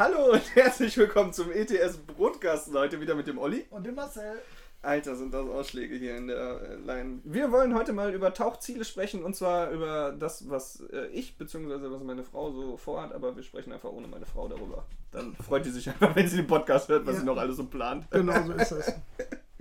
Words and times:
Hallo 0.00 0.32
und 0.32 0.42
herzlich 0.56 0.96
willkommen 0.96 1.30
zum 1.34 1.52
ETS 1.52 1.98
Brotkasten. 1.98 2.72
Heute 2.72 3.02
wieder 3.02 3.14
mit 3.14 3.26
dem 3.26 3.36
Olli. 3.36 3.66
Und 3.68 3.84
dem 3.84 3.96
Marcel. 3.96 4.40
Alter, 4.80 5.14
sind 5.14 5.34
das 5.34 5.46
Ausschläge 5.46 5.94
hier 5.94 6.16
in 6.16 6.28
der 6.28 6.62
äh, 6.62 6.76
Line. 6.76 7.20
Wir 7.24 7.52
wollen 7.52 7.74
heute 7.74 7.92
mal 7.92 8.14
über 8.14 8.32
Tauchziele 8.32 8.86
sprechen 8.86 9.22
und 9.22 9.36
zwar 9.36 9.70
über 9.72 10.12
das, 10.18 10.48
was 10.48 10.82
äh, 10.90 11.08
ich 11.08 11.36
bzw. 11.36 11.90
was 11.90 12.02
meine 12.02 12.24
Frau 12.24 12.50
so 12.50 12.78
vorhat, 12.78 13.12
aber 13.12 13.36
wir 13.36 13.42
sprechen 13.42 13.74
einfach 13.74 13.90
ohne 13.90 14.08
meine 14.08 14.24
Frau 14.24 14.48
darüber. 14.48 14.86
Dann 15.12 15.36
freut 15.36 15.64
sie 15.64 15.70
sich 15.70 15.86
einfach, 15.90 16.16
wenn 16.16 16.26
sie 16.26 16.38
den 16.38 16.46
Podcast 16.46 16.88
hört, 16.88 17.04
was 17.04 17.16
ja. 17.16 17.20
sie 17.20 17.26
noch 17.26 17.36
alles 17.36 17.58
so 17.58 17.66
plant. 17.66 18.10
Genau 18.10 18.42
so 18.46 18.52
ist 18.54 18.72
es. 18.72 18.94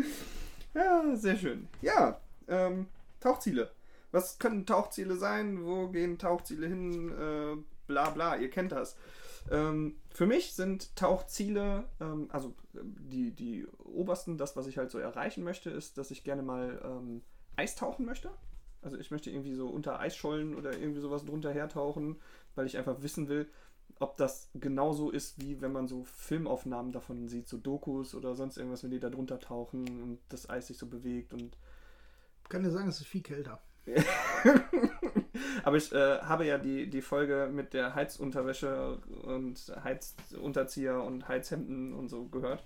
ja, 0.74 1.04
sehr 1.16 1.36
schön. 1.36 1.68
Ja, 1.82 2.18
ähm, 2.48 2.88
Tauchziele. 3.20 3.72
Was 4.14 4.40
können 4.40 4.66
Tauchziele 4.66 5.18
sein? 5.18 5.66
Wo 5.66 5.90
gehen 5.90 6.18
Tauchziele 6.18 6.66
hin? 6.68 7.12
Äh, 7.12 7.58
bla 7.88 8.10
bla, 8.12 8.38
ihr 8.38 8.50
kennt 8.50 8.72
das. 8.72 8.96
Ähm, 9.52 9.96
für 10.10 10.26
mich 10.26 10.54
sind 10.54 10.96
Tauchziele, 10.96 11.86
ähm, 12.00 12.30
also 12.32 12.54
die, 12.74 13.32
die 13.32 13.68
obersten, 13.84 14.38
das, 14.38 14.56
was 14.56 14.68
ich 14.68 14.78
halt 14.78 14.92
so 14.92 15.00
erreichen 15.00 15.44
möchte, 15.44 15.70
ist, 15.70 15.98
dass 15.98 16.12
ich 16.12 16.24
gerne 16.24 16.44
mal 16.44 16.82
ähm, 16.84 17.22
Eistauchen 17.56 18.06
möchte. 18.06 18.30
Also 18.82 18.98
ich 18.98 19.12
möchte 19.12 19.30
irgendwie 19.30 19.56
so 19.56 19.68
unter 19.68 20.00
Eisschollen 20.00 20.56
oder 20.56 20.78
irgendwie 20.78 21.02
sowas 21.02 21.26
drunter 21.26 21.52
hertauchen, 21.52 22.18
weil 22.56 22.66
ich 22.66 22.78
einfach 22.78 23.02
wissen 23.02 23.28
will, 23.28 23.50
ob 24.00 24.16
das 24.18 24.50
genauso 24.54 25.10
ist, 25.10 25.42
wie 25.42 25.60
wenn 25.62 25.72
man 25.72 25.88
so 25.88 26.04
Filmaufnahmen 26.04 26.92
davon 26.92 27.28
sieht, 27.28 27.48
so 27.48 27.58
Dokus 27.58 28.16
oder 28.16 28.36
sonst 28.36 28.58
irgendwas, 28.58 28.84
wenn 28.84 28.92
die 28.92 29.00
da 29.00 29.10
drunter 29.10 29.40
tauchen 29.40 30.02
und 30.02 30.20
das 30.30 30.50
Eis 30.50 30.68
sich 30.68 30.78
so 30.78 30.88
bewegt 30.88 31.34
und. 31.34 31.58
Ich 32.44 32.52
kann 32.52 32.64
dir 32.64 32.72
sagen, 32.72 32.90
es 32.90 33.00
ist 33.00 33.06
viel 33.06 33.22
kälter. 33.22 33.62
Aber 35.64 35.78
ich 35.78 35.92
äh, 35.92 36.20
habe 36.20 36.46
ja 36.46 36.58
die, 36.58 36.90
die 36.90 37.02
Folge 37.02 37.50
mit 37.52 37.74
der 37.74 37.96
Heizunterwäsche 37.96 38.98
und 39.24 39.74
Heizunterzieher 39.84 41.02
und 41.04 41.28
Heizhemden 41.28 41.94
und 41.94 42.10
so 42.10 42.26
gehört 42.26 42.64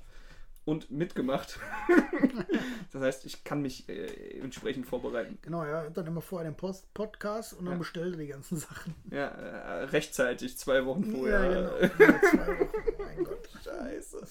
und 0.65 0.91
mitgemacht. 0.91 1.59
das 2.91 3.01
heißt, 3.01 3.25
ich 3.25 3.43
kann 3.43 3.61
mich 3.61 3.89
äh, 3.89 4.39
entsprechend 4.39 4.87
vorbereiten. 4.87 5.37
Genau, 5.41 5.65
ja, 5.65 5.89
dann 5.89 6.07
immer 6.07 6.21
vorher 6.21 6.49
den 6.49 6.55
Post 6.55 6.93
Podcast 6.93 7.53
und 7.53 7.65
dann 7.65 7.73
ja. 7.73 7.79
bestellt 7.79 8.17
die 8.17 8.27
ganzen 8.27 8.57
Sachen. 8.57 8.95
Ja, 9.11 9.27
äh, 9.27 9.83
rechtzeitig, 9.85 10.57
zwei 10.57 10.85
Wochen 10.85 11.03
vorher. 11.03 11.43
Ja, 11.43 11.49
genau. 11.49 11.77
Ja, 11.81 12.21
zwei 12.21 12.47
Wochen. 12.59 12.69
Mein 12.99 13.23
Gott. 13.25 13.49
Scheiße. 13.63 14.25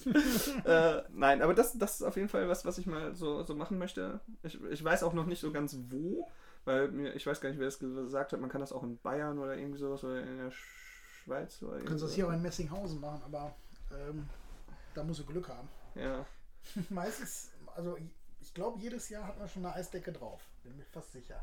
äh, 0.65 1.03
nein, 1.13 1.43
aber 1.43 1.55
das, 1.55 1.77
das 1.77 1.97
ist 1.97 2.03
auf 2.03 2.17
jeden 2.17 2.29
Fall 2.29 2.49
was, 2.49 2.65
was 2.65 2.79
ich 2.79 2.87
mal 2.87 3.15
so, 3.15 3.43
so 3.43 3.55
machen 3.55 3.79
möchte. 3.79 4.21
Ich, 4.43 4.59
ich 4.71 4.83
weiß 4.83 5.03
auch 5.03 5.13
noch 5.13 5.27
nicht 5.27 5.41
so 5.41 5.53
ganz 5.53 5.77
wo. 5.91 6.29
Weil 6.65 6.89
mir, 6.89 7.15
ich 7.15 7.27
weiß 7.27 7.41
gar 7.41 7.49
nicht, 7.49 7.59
wer 7.59 7.67
das 7.67 7.79
gesagt 7.79 8.33
hat, 8.33 8.41
man 8.41 8.51
kann 8.51 8.61
das 8.61 8.73
auch 8.73 8.83
in 8.83 8.99
Bayern 8.99 9.39
oder 9.39 9.57
irgendwie 9.57 9.79
sowas 9.79 10.05
oder 10.05 10.23
in 10.23 10.39
der 10.39 10.53
Schweiz 10.53 11.63
oder 11.63 11.79
Du 11.79 11.85
kannst 11.85 12.05
das 12.05 12.15
hier 12.15 12.29
auch 12.29 12.33
in 12.33 12.43
Messinghausen 12.43 13.01
machen, 13.01 13.23
aber 13.25 13.55
ähm, 13.91 14.29
da 14.95 15.03
musst 15.03 15.21
du 15.21 15.27
Glück 15.27 15.49
haben. 15.49 15.69
Ja. 15.95 16.25
Meistens, 16.89 17.51
also 17.75 17.99
ich 18.41 18.55
glaube, 18.55 18.81
jedes 18.81 19.11
Jahr 19.11 19.27
hat 19.27 19.39
man 19.39 19.47
schon 19.47 19.67
eine 19.67 19.75
Eisdecke 19.75 20.11
drauf. 20.11 20.41
Bin 20.63 20.75
mir 20.77 20.87
fast 20.87 21.13
sicher. 21.13 21.39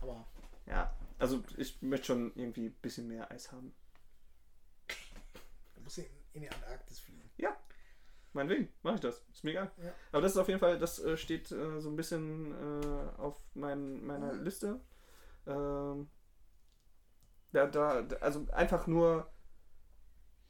Aber. 0.00 0.24
Ja, 0.66 0.94
also 1.18 1.42
ich 1.56 1.82
möchte 1.82 2.06
schon 2.06 2.32
irgendwie 2.36 2.66
ein 2.66 2.74
bisschen 2.74 3.08
mehr 3.08 3.30
Eis 3.30 3.50
haben. 3.50 3.74
Du 5.74 5.80
musst 5.82 5.98
in, 5.98 6.06
in 6.34 6.42
die 6.42 6.50
Antarktis 6.50 7.00
fliegen. 7.00 7.28
Ja, 7.38 7.56
Meinetwegen, 8.32 8.68
mache 8.82 8.96
ich 8.96 9.00
das. 9.00 9.24
Ist 9.32 9.44
mir 9.44 9.50
egal. 9.50 9.70
Ja. 9.82 9.92
Aber 10.12 10.22
das 10.22 10.32
ist 10.32 10.38
auf 10.38 10.48
jeden 10.48 10.60
Fall, 10.60 10.78
das 10.78 10.98
äh, 11.00 11.16
steht 11.16 11.50
äh, 11.50 11.80
so 11.80 11.88
ein 11.88 11.96
bisschen 11.96 12.52
äh, 12.52 13.20
auf 13.20 13.36
mein, 13.54 14.04
meiner 14.04 14.32
mhm. 14.34 14.44
Liste. 14.44 14.80
Ähm, 15.46 16.08
da, 17.52 17.66
da, 17.66 18.06
also 18.20 18.46
einfach 18.52 18.86
nur, 18.86 19.28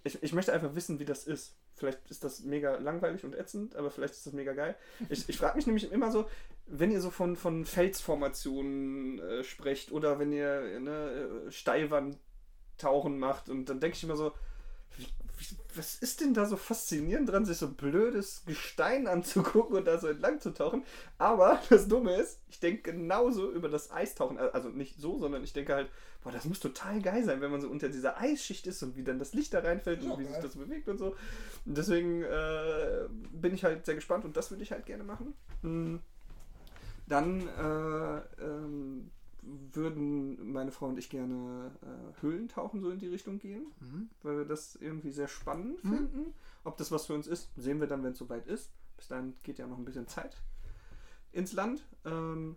ich, 0.05 0.23
ich 0.23 0.33
möchte 0.33 0.53
einfach 0.53 0.75
wissen, 0.75 0.99
wie 0.99 1.05
das 1.05 1.27
ist. 1.27 1.57
Vielleicht 1.75 2.11
ist 2.11 2.25
das 2.25 2.41
mega 2.41 2.77
langweilig 2.77 3.25
und 3.25 3.35
ätzend, 3.35 3.75
aber 3.75 3.91
vielleicht 3.91 4.13
ist 4.13 4.27
das 4.27 4.35
mega 4.35 4.53
geil. 4.53 4.77
Ich, 5.09 5.29
ich 5.29 5.39
frage 5.39 5.57
mich 5.57 5.67
nämlich 5.67 5.91
immer 5.91 6.13
so, 6.13 6.29
wenn 6.67 6.91
ihr 6.91 7.01
so 7.01 7.11
von, 7.11 7.37
von 7.37 7.65
Felsformationen 7.65 9.19
äh, 9.19 9.45
sprecht 9.45 9.91
oder 9.91 10.19
wenn 10.19 10.33
ihr 10.33 10.79
ne, 10.81 11.47
Steilwandtauchen 11.49 13.19
macht 13.19 13.49
und 13.49 13.71
dann 13.71 13.81
denke 13.81 13.97
ich 13.97 14.05
immer 14.05 14.17
so, 14.17 14.33
was 15.75 15.97
ist 15.97 16.21
denn 16.21 16.35
da 16.35 16.47
so 16.47 16.57
faszinierend 16.57 17.29
dran, 17.29 17.45
sich 17.45 17.59
so 17.59 17.69
blödes 17.69 18.45
Gestein 18.45 19.07
anzugucken 19.07 19.77
und 19.77 19.87
da 19.87 19.99
so 19.99 20.09
entlang 20.09 20.41
zu 20.41 20.53
tauchen? 20.53 20.85
Aber 21.19 21.61
das 21.71 21.89
Dumme 21.89 22.15
ist, 22.15 22.41
ich 22.49 22.61
denke 22.61 22.93
genauso 22.93 23.51
über 23.51 23.69
das 23.69 23.91
Eistauchen. 23.91 24.39
Also 24.39 24.69
nicht 24.69 25.01
so, 25.01 25.19
sondern 25.19 25.45
ich 25.45 25.53
denke 25.53 25.75
halt, 25.75 25.89
boah, 26.23 26.33
das 26.33 26.45
muss 26.45 26.61
total 26.61 27.01
geil 27.01 27.25
sein, 27.25 27.41
wenn 27.41 27.51
man 27.51 27.61
so 27.61 27.69
unter 27.69 27.89
dieser 27.89 28.19
Eisschicht 28.19 28.67
ist 28.67 28.83
und 28.83 28.97
wie 28.97 29.05
dann 29.05 29.19
das 29.19 29.33
Licht 29.33 29.55
da 29.55 29.61
reinfällt 29.61 30.03
und 30.03 30.19
wie 30.19 30.25
sich 30.25 30.37
das 30.37 30.57
bewegt 30.57 30.89
und 30.89 30.99
so. 30.99 31.17
Und 31.65 31.77
deswegen 31.77 32.23
äh, 32.23 33.09
bin 33.33 33.55
ich 33.55 33.65
halt 33.65 33.87
sehr 33.87 33.95
gespannt 33.95 34.25
und 34.25 34.37
das 34.37 34.51
würde 34.51 34.63
ich 34.63 34.73
halt 34.73 34.87
gerne 34.87 35.05
machen. 35.05 35.35
Hm. 35.63 36.01
Dann 37.07 37.41
äh, 37.41 38.45
ähm, 38.45 39.11
würden 39.43 40.53
meine 40.53 40.71
Frau 40.71 40.87
und 40.87 40.99
ich 40.99 41.11
gerne 41.11 41.73
äh, 41.83 42.23
Höhlentauchen 42.23 42.81
so 42.81 42.91
in 42.91 42.99
die 42.99 43.09
Richtung 43.09 43.39
gehen, 43.39 43.67
mhm. 43.81 44.11
weil 44.23 44.39
wir 44.39 44.45
das 44.45 44.77
irgendwie 44.77 45.11
sehr 45.11 45.29
spannend 45.29 45.83
mhm. 45.85 45.89
finden. 45.89 46.35
Ob 46.65 46.77
das 46.77 46.91
was 46.93 47.07
für 47.07 47.15
uns 47.15 47.27
ist, 47.27 47.51
sehen 47.57 47.81
wir 47.81 47.87
dann, 47.87 48.03
wenn 48.03 48.13
es 48.13 48.19
soweit 48.19 48.47
ist. 48.47 48.71
Bis 48.97 49.09
dahin 49.09 49.35
geht 49.43 49.59
ja 49.59 49.67
noch 49.67 49.79
ein 49.79 49.85
bisschen 49.85 50.09
Zeit 50.09 50.37
ins 51.33 51.53
Land. 51.53 51.83
Ähm, 52.05 52.57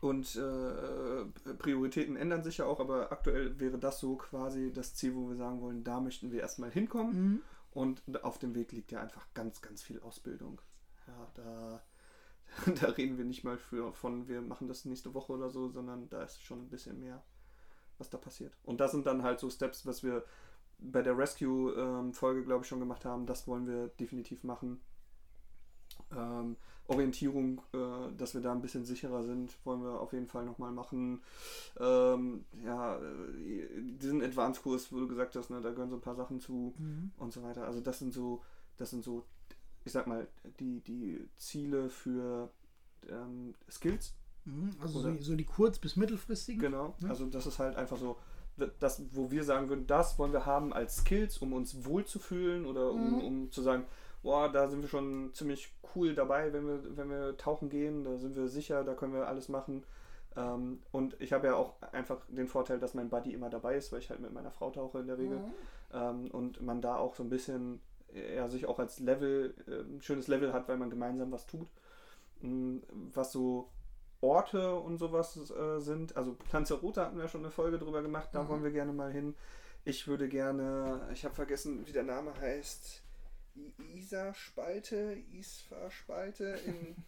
und 0.00 0.36
äh, 0.36 1.54
Prioritäten 1.54 2.16
ändern 2.16 2.44
sich 2.44 2.58
ja 2.58 2.66
auch, 2.66 2.78
aber 2.78 3.10
aktuell 3.10 3.58
wäre 3.58 3.78
das 3.78 3.98
so 3.98 4.16
quasi 4.16 4.72
das 4.72 4.94
Ziel, 4.94 5.14
wo 5.14 5.28
wir 5.28 5.36
sagen 5.36 5.60
wollen, 5.60 5.82
da 5.82 6.00
möchten 6.00 6.30
wir 6.30 6.40
erstmal 6.40 6.70
hinkommen. 6.70 7.12
Mhm. 7.12 7.42
Und 7.72 8.24
auf 8.24 8.38
dem 8.38 8.54
Weg 8.54 8.72
liegt 8.72 8.92
ja 8.92 9.00
einfach 9.00 9.26
ganz, 9.34 9.60
ganz 9.60 9.82
viel 9.82 10.00
Ausbildung. 10.00 10.60
Ja, 11.06 11.28
da 11.34 11.82
da 12.80 12.88
reden 12.88 13.18
wir 13.18 13.24
nicht 13.24 13.44
mal 13.44 13.58
für, 13.58 13.92
von, 13.92 14.28
wir 14.28 14.40
machen 14.40 14.68
das 14.68 14.84
nächste 14.84 15.14
Woche 15.14 15.32
oder 15.32 15.50
so, 15.50 15.68
sondern 15.68 16.08
da 16.08 16.22
ist 16.22 16.42
schon 16.42 16.60
ein 16.62 16.68
bisschen 16.68 17.00
mehr, 17.00 17.22
was 17.98 18.10
da 18.10 18.18
passiert. 18.18 18.56
Und 18.64 18.80
das 18.80 18.92
sind 18.92 19.06
dann 19.06 19.22
halt 19.22 19.40
so 19.40 19.50
Steps, 19.50 19.86
was 19.86 20.02
wir 20.02 20.24
bei 20.78 21.02
der 21.02 21.16
Rescue-Folge, 21.16 22.40
ähm, 22.40 22.46
glaube 22.46 22.62
ich, 22.62 22.68
schon 22.68 22.80
gemacht 22.80 23.04
haben. 23.04 23.26
Das 23.26 23.46
wollen 23.46 23.66
wir 23.66 23.88
definitiv 23.88 24.44
machen. 24.44 24.80
Ähm, 26.12 26.56
Orientierung, 26.86 27.60
äh, 27.74 28.16
dass 28.16 28.32
wir 28.32 28.40
da 28.40 28.52
ein 28.52 28.62
bisschen 28.62 28.84
sicherer 28.84 29.22
sind, 29.22 29.54
wollen 29.64 29.82
wir 29.82 30.00
auf 30.00 30.12
jeden 30.14 30.26
Fall 30.26 30.46
nochmal 30.46 30.72
machen. 30.72 31.22
Ähm, 31.78 32.46
ja, 32.64 32.96
äh, 32.96 33.82
diesen 33.82 34.22
Advanced-Kurs, 34.22 34.90
wo 34.92 35.00
du 35.00 35.08
gesagt 35.08 35.36
hast, 35.36 35.50
ne, 35.50 35.60
da 35.60 35.70
gehören 35.70 35.90
so 35.90 35.96
ein 35.96 36.00
paar 36.02 36.16
Sachen 36.16 36.40
zu 36.40 36.74
mhm. 36.78 37.12
und 37.18 37.32
so 37.32 37.42
weiter. 37.42 37.66
Also 37.66 37.80
das 37.80 37.98
sind 37.98 38.14
so, 38.14 38.42
das 38.78 38.90
sind 38.90 39.04
so 39.04 39.24
ich 39.88 39.92
sag 39.92 40.06
mal, 40.06 40.28
die, 40.60 40.80
die 40.80 41.26
Ziele 41.38 41.88
für 41.88 42.50
ähm, 43.08 43.54
Skills. 43.70 44.14
Mhm, 44.44 44.76
also 44.80 45.00
so, 45.00 45.16
so, 45.18 45.34
die 45.34 45.44
kurz- 45.44 45.78
bis 45.78 45.96
mittelfristigen. 45.96 46.60
Genau, 46.60 46.94
ja. 47.00 47.08
also 47.08 47.24
das 47.24 47.46
ist 47.46 47.58
halt 47.58 47.76
einfach 47.76 47.96
so, 47.96 48.18
das, 48.80 49.02
wo 49.12 49.30
wir 49.30 49.44
sagen 49.44 49.70
würden, 49.70 49.86
das 49.86 50.18
wollen 50.18 50.32
wir 50.32 50.44
haben 50.44 50.74
als 50.74 50.98
Skills, 50.98 51.38
um 51.38 51.54
uns 51.54 51.86
wohlzufühlen 51.86 52.66
oder 52.66 52.90
um, 52.90 53.12
mhm. 53.12 53.20
um 53.20 53.50
zu 53.50 53.62
sagen, 53.62 53.86
boah, 54.22 54.52
da 54.52 54.68
sind 54.68 54.82
wir 54.82 54.88
schon 54.88 55.32
ziemlich 55.32 55.72
cool 55.94 56.14
dabei, 56.14 56.52
wenn 56.52 56.66
wir, 56.66 56.96
wenn 56.96 57.08
wir 57.08 57.38
tauchen 57.38 57.70
gehen, 57.70 58.04
da 58.04 58.18
sind 58.18 58.36
wir 58.36 58.48
sicher, 58.48 58.84
da 58.84 58.92
können 58.92 59.14
wir 59.14 59.26
alles 59.26 59.48
machen. 59.48 59.84
Ähm, 60.36 60.80
und 60.92 61.16
ich 61.18 61.32
habe 61.32 61.46
ja 61.46 61.54
auch 61.54 61.80
einfach 61.92 62.18
den 62.28 62.46
Vorteil, 62.46 62.78
dass 62.78 62.92
mein 62.92 63.08
Buddy 63.08 63.32
immer 63.32 63.48
dabei 63.48 63.76
ist, 63.76 63.90
weil 63.90 64.00
ich 64.00 64.10
halt 64.10 64.20
mit 64.20 64.34
meiner 64.34 64.50
Frau 64.50 64.70
tauche 64.70 64.98
in 64.98 65.06
der 65.06 65.16
Regel. 65.16 65.38
Mhm. 65.38 65.52
Ähm, 65.94 66.30
und 66.30 66.60
man 66.60 66.82
da 66.82 66.96
auch 66.96 67.14
so 67.14 67.22
ein 67.22 67.30
bisschen 67.30 67.80
er 68.12 68.48
sich 68.48 68.66
auch 68.66 68.78
als 68.78 69.00
Level, 69.00 69.54
äh, 69.66 69.80
ein 69.80 70.02
schönes 70.02 70.28
Level 70.28 70.52
hat, 70.52 70.68
weil 70.68 70.76
man 70.76 70.90
gemeinsam 70.90 71.32
was 71.32 71.46
tut. 71.46 71.68
Mm, 72.40 72.78
was 72.90 73.32
so 73.32 73.70
Orte 74.20 74.74
und 74.74 74.98
sowas 74.98 75.36
äh, 75.50 75.80
sind, 75.80 76.16
also 76.16 76.36
Lanzarote 76.52 77.00
hatten 77.02 77.18
wir 77.18 77.28
schon 77.28 77.42
eine 77.42 77.50
Folge 77.50 77.78
drüber 77.78 78.02
gemacht, 78.02 78.30
da 78.32 78.42
mhm. 78.42 78.48
wollen 78.48 78.64
wir 78.64 78.72
gerne 78.72 78.92
mal 78.92 79.12
hin. 79.12 79.34
Ich 79.84 80.06
würde 80.06 80.28
gerne, 80.28 81.08
ich 81.12 81.24
habe 81.24 81.34
vergessen, 81.34 81.86
wie 81.86 81.92
der 81.92 82.02
Name 82.02 82.34
heißt, 82.40 83.02
Isar-Spalte, 83.94 85.16
Isfar-Spalte 85.32 86.58
in. 86.66 86.96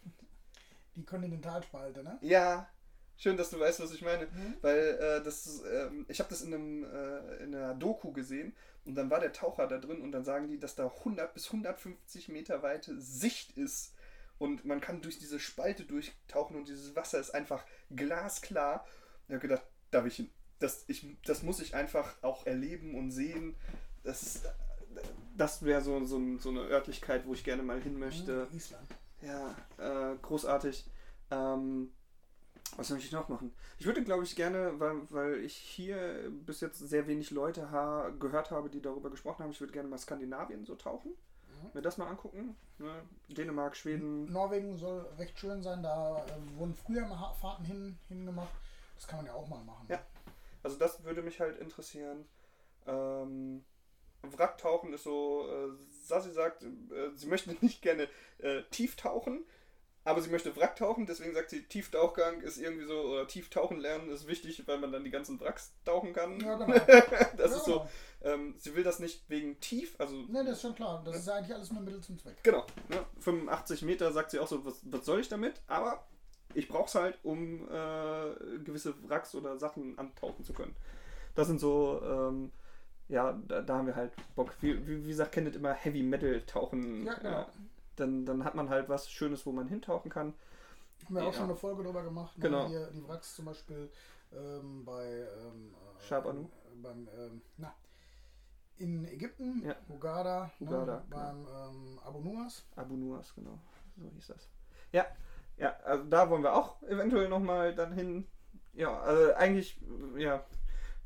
Die 0.95 1.05
Kontinentalspalte, 1.05 2.03
ne? 2.03 2.17
Ja, 2.21 2.67
schön, 3.15 3.37
dass 3.37 3.49
du 3.49 3.59
weißt, 3.59 3.79
was 3.79 3.93
ich 3.93 4.01
meine. 4.01 4.25
Mhm. 4.25 4.55
Weil 4.61 4.97
äh, 4.99 5.23
das, 5.23 5.63
ähm, 5.63 6.05
ich 6.09 6.19
habe 6.19 6.29
das 6.29 6.41
in, 6.41 6.53
einem, 6.53 6.83
äh, 6.83 7.43
in 7.43 7.55
einer 7.55 7.73
Doku 7.75 8.11
gesehen 8.11 8.53
und 8.85 8.95
dann 8.95 9.09
war 9.09 9.19
der 9.19 9.33
Taucher 9.33 9.67
da 9.67 9.77
drin 9.77 10.01
und 10.01 10.11
dann 10.11 10.25
sagen 10.25 10.47
die, 10.47 10.59
dass 10.59 10.75
da 10.75 10.87
100 10.87 11.33
bis 11.33 11.47
150 11.47 12.29
Meter 12.29 12.63
weite 12.63 12.99
Sicht 12.99 13.57
ist 13.57 13.93
und 14.37 14.65
man 14.65 14.81
kann 14.81 15.01
durch 15.01 15.19
diese 15.19 15.39
Spalte 15.39 15.83
durchtauchen 15.83 16.55
und 16.55 16.67
dieses 16.67 16.95
Wasser 16.95 17.19
ist 17.19 17.29
einfach 17.31 17.63
glasklar. 17.95 18.85
Ich 19.27 19.33
habe 19.33 19.47
gedacht, 19.47 19.63
darf 19.91 20.05
ich 20.05 20.15
hin? 20.15 20.29
Das, 20.59 20.83
ich, 20.87 21.05
das 21.25 21.43
muss 21.43 21.59
ich 21.59 21.75
einfach 21.75 22.21
auch 22.23 22.45
erleben 22.45 22.95
und 22.95 23.11
sehen. 23.11 23.55
Das, 24.03 24.41
das 25.37 25.63
wäre 25.63 25.81
so, 25.81 26.03
so, 26.05 26.19
so 26.39 26.49
eine 26.49 26.61
Örtlichkeit, 26.61 27.27
wo 27.27 27.33
ich 27.33 27.43
gerne 27.43 27.61
mal 27.61 27.81
hin 27.81 27.99
möchte. 27.99 28.47
Island. 28.51 28.87
Ja, 29.21 29.55
äh, 29.77 30.15
großartig. 30.21 30.89
Ähm, 31.29 31.91
was 32.77 32.89
möchte 32.89 33.05
ich 33.05 33.11
noch 33.11 33.29
machen? 33.29 33.53
Ich 33.77 33.85
würde, 33.85 34.03
glaube 34.03 34.23
ich, 34.23 34.35
gerne, 34.35 34.79
weil, 34.79 35.01
weil 35.09 35.35
ich 35.43 35.55
hier 35.55 36.31
bis 36.31 36.61
jetzt 36.61 36.79
sehr 36.79 37.07
wenig 37.07 37.31
Leute 37.31 37.71
ha 37.71 38.09
gehört 38.19 38.51
habe, 38.51 38.69
die 38.69 38.81
darüber 38.81 39.09
gesprochen 39.09 39.43
haben, 39.43 39.51
ich 39.51 39.59
würde 39.59 39.73
gerne 39.73 39.89
mal 39.89 39.97
Skandinavien 39.97 40.65
so 40.65 40.75
tauchen. 40.75 41.11
Mhm. 41.11 41.69
Mir 41.73 41.81
das 41.81 41.97
mal 41.97 42.07
angucken. 42.07 42.55
Ne? 42.77 43.03
Dänemark, 43.29 43.75
Schweden. 43.75 44.31
Norwegen 44.31 44.77
soll 44.77 45.01
recht 45.17 45.37
schön 45.37 45.61
sein. 45.61 45.83
Da 45.83 46.25
äh, 46.25 46.57
wurden 46.57 46.73
früher 46.73 47.05
mal 47.05 47.33
Fahrten 47.33 47.65
hin, 47.65 47.97
hingemacht. 48.07 48.53
Das 48.95 49.07
kann 49.07 49.17
man 49.17 49.25
ja 49.27 49.33
auch 49.33 49.47
mal 49.47 49.63
machen. 49.63 49.87
Ja. 49.89 49.99
Also 50.63 50.77
das 50.77 51.03
würde 51.03 51.21
mich 51.21 51.39
halt 51.39 51.57
interessieren. 51.57 52.25
Ähm, 52.85 53.63
Wracktauchen 54.23 54.93
ist 54.93 55.03
so, 55.03 55.47
äh, 55.49 55.69
Sassi 55.89 56.31
sagt, 56.31 56.63
äh, 56.63 57.11
sie 57.15 57.27
möchte 57.27 57.51
nicht 57.61 57.81
gerne 57.81 58.07
äh, 58.39 58.63
tief 58.69 58.95
tauchen, 58.95 59.43
aber 60.03 60.21
sie 60.21 60.29
möchte 60.29 60.55
Wracktauchen, 60.55 61.05
deswegen 61.05 61.33
sagt 61.33 61.51
sie, 61.51 61.63
Tieftauchgang 61.63 62.41
ist 62.41 62.57
irgendwie 62.57 62.85
so, 62.85 63.01
oder 63.01 63.27
Tieftauchen 63.27 63.79
lernen 63.79 64.09
ist 64.09 64.27
wichtig, 64.27 64.67
weil 64.67 64.79
man 64.79 64.91
dann 64.91 65.03
die 65.03 65.11
ganzen 65.11 65.39
Wracks 65.39 65.73
tauchen 65.85 66.13
kann. 66.13 66.39
Ja, 66.39 66.55
genau. 66.55 66.73
das 67.37 67.51
ja, 67.51 67.57
ist 67.57 67.65
so, 67.65 67.87
ähm, 68.23 68.55
sie 68.57 68.75
will 68.75 68.83
das 68.83 68.99
nicht 68.99 69.29
wegen 69.29 69.59
tief, 69.59 69.95
also... 69.99 70.15
Ne, 70.15 70.43
das 70.43 70.55
ist 70.55 70.61
schon 70.63 70.75
klar, 70.75 71.03
das 71.05 71.13
ne? 71.13 71.19
ist 71.19 71.29
eigentlich 71.29 71.55
alles 71.55 71.71
nur 71.71 71.83
Mittel 71.83 72.01
zum 72.01 72.17
Zweck. 72.17 72.37
Genau, 72.43 72.65
ne? 72.89 73.05
85 73.19 73.83
Meter 73.83 74.11
sagt 74.11 74.31
sie 74.31 74.39
auch 74.39 74.47
so, 74.47 74.65
was, 74.65 74.81
was 74.83 75.05
soll 75.05 75.19
ich 75.19 75.29
damit, 75.29 75.61
aber 75.67 76.07
ich 76.55 76.67
brauche 76.67 76.87
es 76.87 76.95
halt, 76.95 77.19
um 77.23 77.67
äh, 77.69 78.59
gewisse 78.63 78.95
Wracks 79.07 79.35
oder 79.35 79.57
Sachen 79.57 79.99
antauchen 79.99 80.43
zu 80.43 80.53
können. 80.53 80.75
Das 81.35 81.47
sind 81.47 81.59
so... 81.59 82.01
Ähm, 82.03 82.51
ja, 83.07 83.37
da, 83.49 83.61
da, 83.61 83.77
haben 83.77 83.87
wir 83.87 83.95
halt 83.97 84.13
Bock. 84.35 84.55
Wie, 84.61 84.87
wie, 84.87 85.03
wie 85.03 85.09
gesagt, 85.09 85.33
kennt 85.33 85.53
immer 85.53 85.73
Heavy 85.73 86.01
Metal 86.01 86.41
tauchen. 86.43 87.05
Ja, 87.05 87.13
genau. 87.15 87.45
Dann, 88.01 88.25
dann 88.25 88.43
hat 88.43 88.55
man 88.55 88.69
halt 88.69 88.89
was 88.89 89.09
Schönes, 89.09 89.45
wo 89.45 89.51
man 89.51 89.67
hintauchen 89.67 90.09
kann. 90.09 90.33
Haben 91.05 91.15
wir 91.15 91.21
ja. 91.21 91.29
auch 91.29 91.33
schon 91.33 91.45
eine 91.45 91.55
Folge 91.55 91.83
drüber 91.83 92.03
gemacht. 92.03 92.37
Ne? 92.37 92.43
Genau. 92.43 92.67
Hier 92.67 92.87
die 92.91 93.07
Wracks 93.07 93.35
zum 93.35 93.45
Beispiel 93.45 93.89
ähm, 94.33 94.83
bei 94.85 95.05
ähm, 95.05 95.73
äh, 95.73 96.01
Sharp 96.03 96.25
Anu. 96.25 96.49
Beim, 96.81 97.07
ähm, 97.15 97.41
na, 97.57 97.73
in 98.77 99.05
Ägypten, 99.05 99.61
ja. 99.63 99.75
Hugada, 99.87 100.51
Hugada 100.59 100.95
ne? 100.95 101.03
beim 101.09 101.45
genau. 101.45 101.69
ähm, 101.69 101.99
Abu 102.03 102.19
Nuas. 102.21 102.65
Abu 102.75 102.95
Nuas, 102.95 103.33
genau. 103.35 103.59
So 103.95 104.09
hieß 104.09 104.27
das. 104.27 104.49
Ja, 104.91 105.05
ja, 105.57 105.75
also 105.85 106.03
da 106.05 106.29
wollen 106.29 106.41
wir 106.41 106.55
auch 106.55 106.81
eventuell 106.83 107.29
nochmal 107.29 107.75
dann 107.75 107.93
hin. 107.93 108.27
Ja, 108.73 108.99
also 109.01 109.33
eigentlich, 109.35 109.79
ja, 110.17 110.43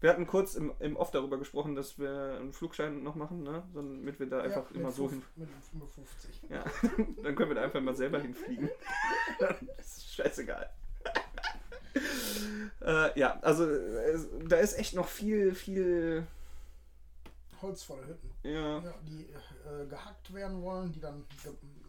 wir 0.05 0.11
hatten 0.11 0.27
kurz 0.27 0.53
im, 0.53 0.71
im 0.77 0.97
Off 0.97 1.09
darüber 1.09 1.39
gesprochen, 1.39 1.73
dass 1.73 1.97
wir 1.97 2.37
einen 2.39 2.53
Flugschein 2.53 3.01
noch 3.01 3.15
machen, 3.15 3.41
ne? 3.41 3.63
damit 3.73 4.19
wir 4.19 4.29
da 4.29 4.41
einfach 4.41 4.69
ja, 4.69 4.79
immer 4.79 4.91
so 4.91 5.09
hin. 5.09 5.23
Mit 5.35 5.49
55. 5.71 6.41
Ja, 6.47 6.63
dann 7.23 7.35
können 7.35 7.49
wir 7.49 7.55
da 7.55 7.63
einfach 7.63 7.81
mal 7.81 7.95
selber 7.95 8.19
hinfliegen. 8.19 8.69
das 9.39 9.59
ist 9.79 10.13
scheißegal. 10.13 10.69
äh, 12.81 13.19
ja, 13.19 13.39
also 13.41 13.67
äh, 13.67 14.19
da 14.47 14.57
ist 14.57 14.77
echt 14.77 14.93
noch 14.93 15.07
viel, 15.07 15.55
viel 15.55 16.27
holzvolle 17.63 18.05
Hütten. 18.05 18.29
Ja. 18.43 18.81
ja 18.81 18.93
die 19.07 19.23
äh, 19.23 19.87
gehackt 19.87 20.31
werden 20.35 20.61
wollen, 20.61 20.91
die 20.91 20.99
dann 20.99 21.25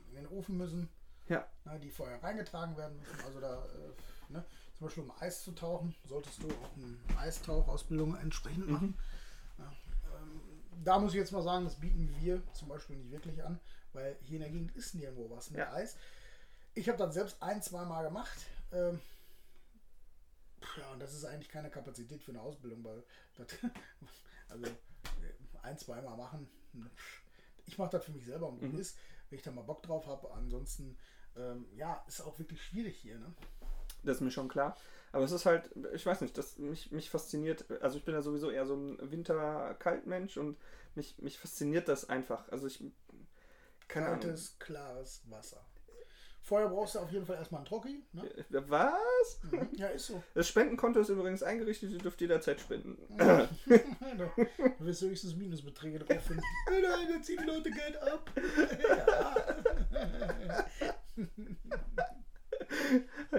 in 0.08 0.14
den 0.14 0.28
Ofen 0.28 0.56
müssen. 0.56 0.88
Ja. 1.28 1.46
Na, 1.66 1.76
die 1.76 1.90
vorher 1.90 2.22
reingetragen 2.22 2.78
werden 2.78 2.96
müssen. 2.96 3.26
Also 3.26 3.40
da, 3.40 3.62
äh, 3.62 4.32
ne? 4.32 4.42
Zum 4.78 4.87
Beispiel 4.87 5.05
um 5.05 5.12
Eis 5.20 5.43
zu 5.43 5.52
tauchen, 5.52 5.94
solltest 6.05 6.43
du 6.43 6.49
auch 6.49 6.76
eine 6.76 7.19
Eistauchausbildung 7.19 8.17
entsprechend 8.17 8.69
machen. 8.69 8.88
Mhm. 8.88 9.64
Ja, 9.64 9.73
ähm, 10.14 10.40
da 10.84 10.99
muss 10.99 11.12
ich 11.12 11.19
jetzt 11.19 11.32
mal 11.32 11.43
sagen, 11.43 11.64
das 11.64 11.76
bieten 11.76 12.14
wir 12.20 12.43
zum 12.52 12.69
Beispiel 12.69 12.96
nicht 12.96 13.11
wirklich 13.11 13.43
an, 13.43 13.58
weil 13.93 14.17
hier 14.20 14.37
in 14.37 14.43
der 14.43 14.50
Gegend 14.50 14.76
ist 14.76 14.94
nirgendwo 14.94 15.31
was 15.34 15.50
mit 15.50 15.61
ja. 15.61 15.73
Eis. 15.73 15.96
Ich 16.75 16.88
habe 16.88 16.99
das 16.99 17.14
selbst 17.14 17.43
ein, 17.43 17.62
zwei 17.62 17.84
Mal 17.87 18.02
gemacht. 18.02 18.38
Ähm, 18.73 19.00
ja, 20.78 20.93
und 20.93 21.00
das 21.00 21.14
ist 21.14 21.25
eigentlich 21.25 21.49
keine 21.49 21.70
Kapazität 21.70 22.23
für 22.23 22.32
eine 22.32 22.43
Ausbildung, 22.43 22.84
weil 22.84 23.02
das, 23.37 23.46
also 24.49 24.67
ein, 25.62 25.78
zwei 25.78 26.02
Mal 26.02 26.17
machen. 26.17 26.49
Ich 27.64 27.78
mache 27.78 27.90
das 27.90 28.05
für 28.05 28.12
mich 28.12 28.26
selber 28.26 28.49
und 28.49 28.61
gut 28.61 28.75
mhm. 28.75 28.78
ist, 28.78 28.99
wenn 29.31 29.38
ich 29.38 29.43
da 29.43 29.50
mal 29.50 29.62
Bock 29.62 29.82
drauf 29.82 30.06
habe. 30.06 30.31
Ansonsten, 30.32 30.99
ähm, 31.37 31.67
ja, 31.75 32.05
ist 32.06 32.20
auch 32.20 32.38
wirklich 32.38 32.62
schwierig 32.62 32.99
hier. 32.99 33.19
Ne? 33.19 33.34
Das 34.06 34.17
ist 34.17 34.23
mir 34.23 34.31
schon 34.31 34.49
klar. 34.49 34.76
Aber 35.12 35.25
es 35.25 35.32
ist 35.32 35.47
halt, 35.47 35.70
ich 35.94 36.05
weiß 36.05 36.20
nicht, 36.20 36.37
das 36.37 36.58
mich, 36.58 36.91
mich 36.93 37.11
fasziniert, 37.11 37.64
also 37.81 37.97
ich 37.97 38.05
bin 38.05 38.14
ja 38.14 38.23
sowieso 38.23 38.50
eher 38.50 38.67
so 38.67 38.75
ein 38.75 38.99
Winter-Kaltmensch 39.11 40.37
und 40.37 40.58
mich, 40.94 41.17
mich 41.19 41.38
fasziniert 41.38 41.88
das 41.88 42.08
einfach. 42.08 42.49
Also 42.50 42.67
ich. 42.67 42.82
Keine 43.88 44.06
Kaltes, 44.06 44.49
Ahnung. 44.49 44.58
klares 44.58 45.23
Wasser. 45.31 45.64
Vorher 46.47 46.69
brauchst 46.69 46.94
du 46.94 47.00
auf 47.00 47.11
jeden 47.11 47.26
Fall 47.26 47.37
erstmal 47.37 47.61
einen 47.61 47.67
Trocki. 47.67 48.05
Ne? 48.12 48.23
Äh, 48.25 48.62
was? 48.69 49.41
Mhm. 49.50 49.69
Ja, 49.73 49.88
ist 49.88 50.06
so. 50.06 50.23
Das 50.32 50.47
Spendenkonto 50.47 51.00
ist 51.00 51.09
übrigens 51.09 51.43
eingerichtet, 51.43 51.91
ihr 51.91 51.99
dürft 51.99 52.20
jederzeit 52.20 52.61
spenden. 52.61 52.97
Ja. 53.19 53.49
du 53.67 54.85
wirst 54.87 55.02
höchstens 55.02 55.35
Minusbeträge 55.35 55.99
drauf 55.99 56.23
finden. 56.23 56.44
Nein, 56.70 57.09
da 57.12 57.20
ziehen 57.20 57.41
die 57.43 57.47
Leute 57.47 57.70
Geld 57.70 57.97
ab. 58.00 58.31
ja. 58.37 59.06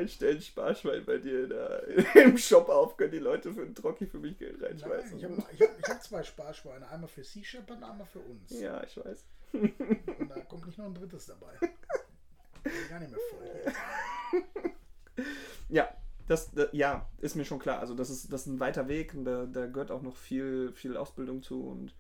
Ein 0.07 0.09
stellen 0.09 0.41
Sparschwein 0.41 1.03
bei 1.05 1.17
dir 1.17 1.49
da 1.49 1.77
im 2.15 2.37
Shop 2.37 2.69
auf, 2.69 2.95
können 2.95 3.11
die 3.11 3.19
Leute 3.19 3.53
für 3.53 3.61
einen 3.61 3.75
Trocki 3.75 4.05
für 4.05 4.19
mich 4.19 4.37
Geld 4.37 4.63
reinschmeißen. 4.63 5.19
Nein, 5.19 5.43
ich 5.51 5.61
habe 5.61 5.73
hab, 5.73 5.89
hab 5.89 6.03
zwei 6.03 6.23
Sparschweine, 6.23 6.89
einmal 6.89 7.09
für 7.09 7.25
Sea 7.25 7.43
Shepherd 7.43 7.77
und 7.77 7.83
einmal 7.83 8.07
für 8.07 8.19
uns. 8.19 8.57
Ja, 8.57 8.81
ich 8.83 8.95
weiß. 8.95 9.25
Und 9.51 10.29
da 10.29 10.39
kommt 10.41 10.65
nicht 10.65 10.77
noch 10.77 10.85
ein 10.85 10.93
drittes 10.93 11.25
dabei. 11.25 11.53
Ich 12.65 12.89
gar 12.89 12.99
nicht 12.99 13.11
mehr 13.11 13.19
voll. 13.29 15.23
Ja, 15.69 15.87
das, 16.27 16.51
das, 16.51 16.67
ja, 16.73 17.09
ist 17.19 17.35
mir 17.35 17.45
schon 17.45 17.59
klar. 17.59 17.79
Also 17.79 17.93
das 17.93 18.09
ist, 18.09 18.33
das 18.33 18.41
ist 18.41 18.47
ein 18.47 18.59
weiter 18.59 18.89
Weg 18.89 19.13
und 19.13 19.23
da, 19.23 19.45
da 19.45 19.67
gehört 19.67 19.89
auch 19.89 20.01
noch 20.01 20.17
viel, 20.17 20.73
viel 20.73 20.97
Ausbildung 20.97 21.41
zu 21.41 21.65
und 21.65 21.95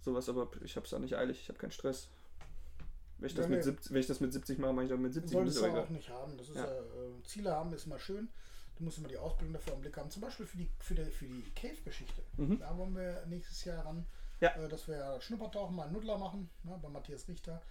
sowas, 0.00 0.28
aber 0.28 0.48
ich 0.62 0.76
habe 0.76 0.86
es 0.86 0.94
auch 0.94 1.00
nicht 1.00 1.16
eilig, 1.16 1.40
ich 1.40 1.48
habe 1.48 1.58
keinen 1.58 1.72
Stress. 1.72 2.10
Wenn 3.18 3.26
ich, 3.26 3.34
das 3.34 3.48
mit 3.48 3.64
70, 3.64 3.92
wenn 3.92 4.00
ich 4.00 4.06
das 4.06 4.20
mit 4.20 4.32
70 4.32 4.58
mache, 4.58 4.72
mache 4.72 4.84
ich 4.84 4.90
das 4.90 4.98
mit 4.98 5.14
70. 5.14 5.32
Solltest 5.32 5.58
du 5.58 5.66
auch 5.66 5.88
nicht 5.88 6.08
haben. 6.10 6.36
Das 6.36 6.48
ist 6.48 6.56
ja. 6.56 6.64
äh, 6.64 7.22
Ziele 7.24 7.52
haben 7.52 7.72
ist 7.72 7.86
immer 7.86 7.98
schön. 7.98 8.28
Du 8.76 8.84
musst 8.84 8.98
immer 8.98 9.08
die 9.08 9.16
Ausbildung 9.16 9.54
dafür 9.54 9.74
im 9.74 9.80
Blick 9.80 9.96
haben. 9.96 10.10
Zum 10.10 10.22
Beispiel 10.22 10.46
für 10.46 10.56
die, 10.56 10.68
für 10.80 10.94
die, 10.94 11.04
für 11.04 11.26
die 11.26 11.52
Cave-Geschichte. 11.54 12.22
Mhm. 12.36 12.58
Da 12.58 12.76
wollen 12.76 12.94
wir 12.96 13.24
nächstes 13.26 13.64
Jahr 13.64 13.86
ran, 13.86 14.04
ja. 14.40 14.50
äh, 14.56 14.68
dass 14.68 14.88
wir 14.88 15.20
Schnuppertauchen 15.20 15.76
mal 15.76 15.84
einen 15.84 15.92
Nuddler 15.92 16.18
machen, 16.18 16.50
ne, 16.64 16.78
bei 16.82 16.88
Matthias 16.88 17.28
Richter. 17.28 17.62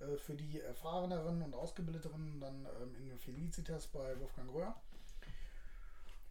Äh, 0.00 0.16
für 0.16 0.34
die 0.34 0.60
erfahreneren 0.60 1.42
und 1.42 1.54
ausgebildeteren 1.54 2.40
dann 2.40 2.66
ähm, 2.80 3.10
in 3.10 3.18
Felicitas 3.18 3.86
bei 3.86 4.18
Wolfgang 4.18 4.52
Röhr. 4.52 4.74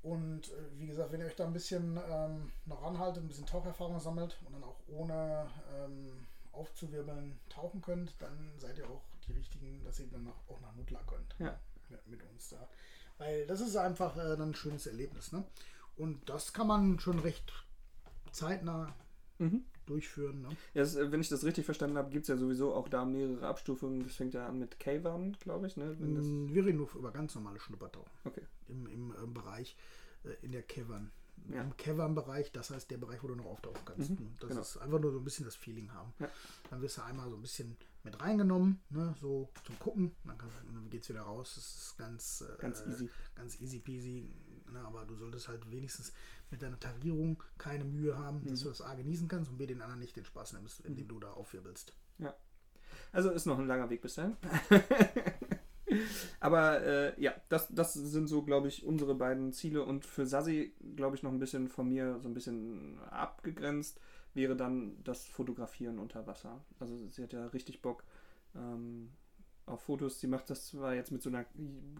Und 0.02 0.50
äh, 0.50 0.80
wie 0.80 0.88
gesagt, 0.88 1.12
wenn 1.12 1.20
ihr 1.20 1.28
euch 1.28 1.36
da 1.36 1.46
ein 1.46 1.54
bisschen 1.54 2.00
ähm, 2.10 2.52
noch 2.66 2.82
ranhaltet, 2.82 3.24
ein 3.24 3.28
bisschen 3.28 3.46
Taucherfahrung 3.46 4.00
sammelt 4.00 4.38
und 4.46 4.54
dann 4.54 4.64
auch 4.64 4.78
ohne 4.88 5.48
ähm, 5.76 6.26
aufzuwirbeln 6.52 7.40
tauchen 7.50 7.82
könnt, 7.82 8.14
dann 8.20 8.52
seid 8.58 8.78
ihr 8.78 8.90
auch 8.90 9.04
die 9.28 9.34
richtigen, 9.34 9.84
dass 9.84 10.00
ihr 10.00 10.08
dann 10.08 10.28
auch 10.48 10.62
nach 10.62 10.76
Nutla 10.76 11.02
könnt. 11.04 11.36
Ja. 11.40 11.60
Mit, 11.90 12.08
mit, 12.08 12.24
uns 12.32 12.50
da. 12.50 12.68
Weil 13.18 13.48
das 13.48 13.62
ist 13.62 13.76
einfach 13.76 14.16
äh, 14.18 14.42
ein 14.42 14.54
schönes 14.54 14.86
Erlebnis. 14.88 15.32
Ne? 15.32 15.44
Und 15.98 16.30
das 16.30 16.54
kann 16.54 16.68
man 16.68 17.00
schon 17.00 17.20
recht 17.20 17.52
zeitnah 18.32 18.96
mhm. 19.40 19.66
durchführen. 19.86 20.42
Ne? 20.42 20.50
Ja, 20.74 20.84
das, 20.84 20.96
wenn 20.96 21.20
ich 21.20 21.30
das 21.30 21.44
richtig 21.44 21.66
verstanden 21.66 21.98
habe, 21.98 22.10
gibt 22.10 22.24
es 22.24 22.30
ja 22.30 22.38
sowieso 22.38 22.74
auch 22.74 22.88
da 22.88 23.06
mehrere 23.06 23.48
Abstufungen. 23.48 24.04
Das 24.04 24.16
fängt 24.16 24.34
ja 24.34 24.48
an 24.48 24.60
mit 24.60 24.80
K-Warn, 24.80 25.38
glaube 25.40 25.68
ich. 25.68 25.78
Ne? 25.78 25.86
Mm, 25.96 26.54
wir 26.54 26.66
reden 26.66 26.78
nur 26.78 26.94
über 26.96 27.12
ganz 27.12 27.36
normale 27.36 27.60
Schnuppertauchen. 27.60 28.12
Okay. 28.24 28.44
Im, 28.68 28.88
im, 28.88 29.14
im 29.24 29.34
Bereich 29.34 29.76
äh, 30.24 30.46
in 30.46 30.52
der 30.52 30.64
Cavern 30.64 31.12
ja. 31.52 31.62
im 31.62 31.76
Cavern-Bereich, 31.78 32.52
das 32.52 32.70
heißt 32.70 32.90
der 32.92 32.98
Bereich, 32.98 33.24
wo 33.24 33.28
du 33.28 33.36
noch 33.36 33.46
auftauchen 33.46 33.82
kannst. 33.86 34.12
Mhm, 34.12 34.36
das 34.40 34.50
genau. 34.50 34.62
ist 34.62 34.78
einfach 34.78 35.00
nur 35.00 35.12
so 35.12 35.18
ein 35.20 35.24
bisschen 35.24 35.46
das 35.46 35.56
Feeling 35.56 35.92
haben. 35.94 36.14
Ja. 36.20 36.30
Dann 36.70 36.82
wirst 36.82 36.98
du 36.98 37.02
einmal 37.04 37.30
so 37.30 37.36
ein 37.36 37.42
bisschen 37.42 37.78
mit 38.04 38.20
reingenommen, 38.22 38.82
ne, 38.90 39.14
so 39.20 39.50
zum 39.66 39.78
Gucken, 39.80 40.16
dann, 40.24 40.38
dann 40.38 40.90
geht 40.90 41.04
es 41.04 41.10
wieder 41.10 41.22
raus. 41.22 41.54
Das 41.56 41.66
ist 41.66 41.98
ganz, 41.98 42.42
äh, 42.42 42.62
ganz 42.62 42.84
easy. 42.88 43.10
Ganz 43.36 43.60
easy 43.60 43.80
peasy. 43.80 44.32
Ne, 44.72 44.80
aber 44.82 45.06
du 45.06 45.16
solltest 45.16 45.48
halt 45.48 45.70
wenigstens 45.72 46.14
mit 46.52 46.62
deiner 46.62 46.80
Tarierung 46.80 47.44
keine 47.58 47.84
Mühe 47.84 48.18
haben, 48.18 48.42
mhm. 48.42 48.50
dass 48.50 48.62
du 48.62 48.70
das 48.70 48.82
A 48.82 48.94
genießen 48.94 49.28
kannst 49.28 49.52
und 49.52 49.58
B 49.58 49.66
den 49.66 49.82
anderen 49.82 50.00
nicht 50.00 50.16
den 50.16 50.26
Spaß 50.26 50.54
nimmst, 50.54 50.82
indem 50.82 51.06
mhm. 51.06 51.10
du 51.10 51.20
da 51.20 51.32
aufwirbelst. 51.32 51.94
Ja. 52.20 52.36
Also 53.12 53.32
ist 53.32 53.46
noch 53.46 53.58
ein 53.58 53.68
langer 53.68 53.90
Weg 53.90 54.02
bis 54.02 54.16
dahin. 54.16 54.38
Aber 56.40 56.82
äh, 56.84 57.22
ja, 57.22 57.34
das, 57.50 57.68
das 57.70 57.94
sind 57.94 58.28
so, 58.28 58.44
glaube 58.44 58.68
ich, 58.68 58.86
unsere 58.86 59.16
beiden 59.16 59.54
Ziele. 59.54 59.84
Und 59.84 60.06
für 60.06 60.26
Sassi, 60.26 60.74
glaube 60.96 61.16
ich, 61.16 61.24
noch 61.24 61.32
ein 61.32 61.40
bisschen 61.40 61.68
von 61.68 61.90
mir 61.90 62.20
so 62.22 62.30
ein 62.30 62.34
bisschen 62.34 63.00
abgegrenzt, 63.10 64.00
wäre 64.34 64.56
dann 64.56 65.04
das 65.04 65.26
Fotografieren 65.26 66.00
unter 66.00 66.28
Wasser. 66.28 66.62
Also 66.80 66.96
sie 67.10 67.24
hat 67.24 67.34
ja 67.34 67.48
richtig 67.48 67.82
Bock 67.82 68.04
ähm, 68.56 69.10
auf 69.66 69.82
Fotos. 69.82 70.20
Sie 70.20 70.28
macht 70.28 70.50
das 70.50 70.68
zwar 70.68 70.96
jetzt 70.96 71.12
mit 71.12 71.22
so 71.22 71.30
einer 71.30 71.46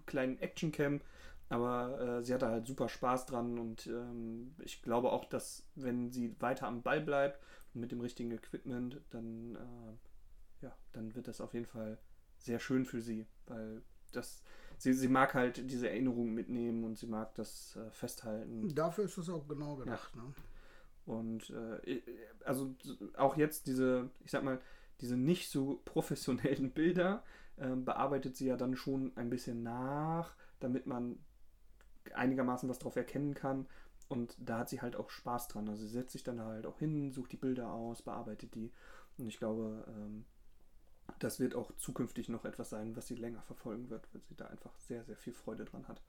kleinen 0.06 0.38
Actioncam, 0.40 1.02
aber 1.50 2.00
äh, 2.00 2.24
sie 2.24 2.34
hat 2.34 2.42
da 2.42 2.50
halt 2.50 2.68
super 2.68 2.90
Spaß 2.90 3.26
dran 3.26 3.58
und 3.58 3.88
ähm, 3.88 4.54
ich 4.60 4.82
glaube 4.82 5.12
auch, 5.12 5.26
dass 5.26 5.68
wenn 5.76 6.12
sie 6.12 6.36
weiter 6.40 6.68
am 6.68 6.84
Ball 6.84 7.02
bleibt 7.02 7.40
mit 7.74 7.92
dem 7.92 8.02
richtigen 8.02 8.32
Equipment, 8.32 9.02
dann, 9.10 9.56
äh, 9.56 10.66
ja, 10.66 10.76
dann 10.94 11.16
wird 11.16 11.28
das 11.28 11.42
auf 11.42 11.54
jeden 11.54 11.66
Fall 11.66 11.98
sehr 12.40 12.60
schön 12.60 12.86
für 12.86 13.02
sie, 13.02 13.26
weil 13.48 13.82
das, 14.12 14.44
sie, 14.78 14.94
sie 14.94 15.08
mag 15.08 15.34
halt 15.34 15.70
diese 15.70 15.90
Erinnerungen 15.90 16.34
mitnehmen 16.34 16.84
und 16.84 16.98
sie 16.98 17.08
mag 17.08 17.36
das 17.36 17.76
äh, 17.76 17.92
festhalten. 17.92 18.74
Dafür 18.74 19.06
ist 19.06 19.18
es 19.18 19.30
auch 19.30 19.48
genau 19.48 19.76
gedacht. 19.76 20.12
Ja. 20.16 20.22
Ne? 20.24 20.34
Und 21.06 21.50
äh, 21.50 22.02
also 22.46 22.76
auch 23.18 23.36
jetzt 23.36 23.68
diese, 23.68 24.10
ich 24.24 24.32
sag 24.32 24.44
mal, 24.44 24.60
diese 25.02 25.18
nicht 25.18 25.50
so 25.50 25.82
professionellen 25.86 26.72
Bilder 26.74 27.24
äh, 27.58 27.76
bearbeitet 27.76 28.36
sie 28.36 28.48
ja 28.48 28.58
dann 28.58 28.76
schon 28.76 29.12
ein 29.16 29.30
bisschen 29.30 29.64
nach, 29.64 30.36
damit 30.60 30.86
man 30.86 31.18
einigermaßen 32.14 32.70
was 32.70 32.80
drauf 32.80 32.96
erkennen 32.96 33.34
kann. 33.34 33.68
Und 34.08 34.36
da 34.40 34.60
hat 34.60 34.70
sie 34.70 34.82
halt 34.82 34.96
auch 34.96 35.10
Spaß 35.10 35.50
dran. 35.50 35.70
Also 35.70 35.84
sie 35.84 35.94
setzt 35.94 36.14
sich 36.14 36.24
dann 36.24 36.42
halt 36.42 36.66
auch 36.66 36.80
hin, 36.80 37.12
sucht 37.12 37.32
die 37.32 37.38
Bilder 37.38 37.72
aus, 37.72 38.02
bearbeitet 38.02 38.56
die. 38.56 38.72
Und 39.18 39.28
ich 39.28 39.38
glaube, 39.38 39.86
ähm, 39.88 40.26
das 41.20 41.40
wird 41.40 41.56
auch 41.56 41.72
zukünftig 41.78 42.30
noch 42.30 42.46
etwas 42.46 42.70
sein, 42.70 42.96
was 42.96 43.08
sie 43.08 43.16
länger 43.16 43.42
verfolgen 43.42 43.90
wird, 43.90 44.08
weil 44.14 44.22
sie 44.22 44.36
da 44.36 44.46
einfach 44.46 44.76
sehr, 44.78 45.04
sehr 45.04 45.18
viel 45.18 45.34
Freude 45.34 45.66
dran 45.66 45.88
hat. 45.88 46.02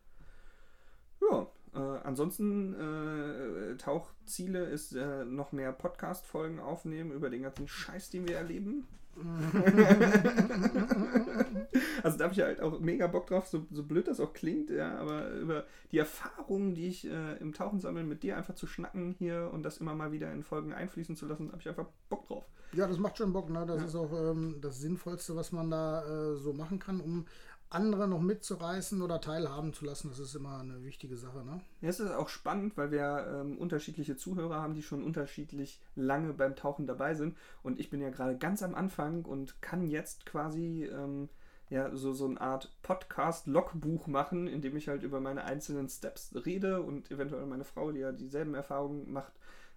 Ja, 1.20 1.50
äh, 1.74 1.98
ansonsten 2.04 2.74
äh, 2.74 3.76
Tauchziele 3.76 4.64
ist 4.64 4.92
äh, 4.92 5.24
noch 5.24 5.52
mehr 5.52 5.72
Podcast-Folgen 5.72 6.60
aufnehmen 6.60 7.12
über 7.12 7.30
den 7.30 7.42
ganzen 7.42 7.68
Scheiß, 7.68 8.10
den 8.10 8.26
wir 8.26 8.36
erleben. 8.36 8.88
also 12.02 12.18
da 12.18 12.24
habe 12.24 12.34
ich 12.34 12.40
halt 12.40 12.60
auch 12.60 12.80
mega 12.80 13.06
Bock 13.06 13.26
drauf, 13.26 13.46
so, 13.46 13.66
so 13.70 13.82
blöd 13.82 14.08
das 14.08 14.20
auch 14.20 14.32
klingt, 14.32 14.70
ja, 14.70 14.98
aber 14.98 15.30
über 15.32 15.64
die 15.92 15.98
Erfahrungen, 15.98 16.74
die 16.74 16.88
ich 16.88 17.06
äh, 17.06 17.36
im 17.38 17.52
Tauchen 17.52 17.80
sammeln, 17.80 18.08
mit 18.08 18.22
dir 18.22 18.36
einfach 18.36 18.54
zu 18.54 18.66
schnacken 18.66 19.14
hier 19.18 19.50
und 19.52 19.62
das 19.62 19.78
immer 19.78 19.94
mal 19.94 20.12
wieder 20.12 20.32
in 20.32 20.42
Folgen 20.42 20.72
einfließen 20.72 21.16
zu 21.16 21.26
lassen, 21.26 21.48
habe 21.48 21.60
ich 21.60 21.68
einfach 21.68 21.86
Bock 22.08 22.26
drauf. 22.26 22.44
Ja, 22.72 22.86
das 22.86 22.98
macht 22.98 23.18
schon 23.18 23.32
Bock, 23.32 23.50
ne? 23.50 23.66
Das 23.66 23.80
ja. 23.80 23.86
ist 23.86 23.96
auch 23.96 24.12
ähm, 24.12 24.58
das 24.60 24.78
Sinnvollste, 24.78 25.34
was 25.34 25.50
man 25.50 25.70
da 25.70 26.04
äh, 26.04 26.36
so 26.36 26.52
machen 26.52 26.78
kann, 26.78 27.00
um 27.00 27.26
andere 27.70 28.08
noch 28.08 28.20
mitzureißen 28.20 29.00
oder 29.00 29.20
teilhaben 29.20 29.72
zu 29.72 29.84
lassen, 29.84 30.08
das 30.08 30.18
ist 30.18 30.34
immer 30.34 30.58
eine 30.58 30.84
wichtige 30.84 31.16
Sache. 31.16 31.44
Ne? 31.44 31.60
Ja, 31.80 31.88
es 31.88 32.00
ist 32.00 32.10
auch 32.10 32.28
spannend, 32.28 32.76
weil 32.76 32.90
wir 32.90 33.26
ähm, 33.32 33.58
unterschiedliche 33.58 34.16
Zuhörer 34.16 34.60
haben, 34.60 34.74
die 34.74 34.82
schon 34.82 35.04
unterschiedlich 35.04 35.80
lange 35.94 36.32
beim 36.32 36.56
Tauchen 36.56 36.88
dabei 36.88 37.14
sind. 37.14 37.36
Und 37.62 37.78
ich 37.78 37.88
bin 37.88 38.00
ja 38.00 38.10
gerade 38.10 38.36
ganz 38.36 38.62
am 38.64 38.74
Anfang 38.74 39.24
und 39.24 39.62
kann 39.62 39.86
jetzt 39.86 40.26
quasi 40.26 40.84
ähm, 40.84 41.28
ja, 41.70 41.94
so, 41.94 42.12
so 42.12 42.26
eine 42.26 42.40
Art 42.40 42.76
Podcast-Logbuch 42.82 44.08
machen, 44.08 44.48
in 44.48 44.60
dem 44.60 44.76
ich 44.76 44.88
halt 44.88 45.04
über 45.04 45.20
meine 45.20 45.44
einzelnen 45.44 45.88
Steps 45.88 46.34
rede 46.44 46.82
und 46.82 47.08
eventuell 47.12 47.46
meine 47.46 47.64
Frau, 47.64 47.92
die 47.92 48.00
ja 48.00 48.10
dieselben 48.10 48.54
Erfahrungen 48.54 49.12
macht, 49.12 49.32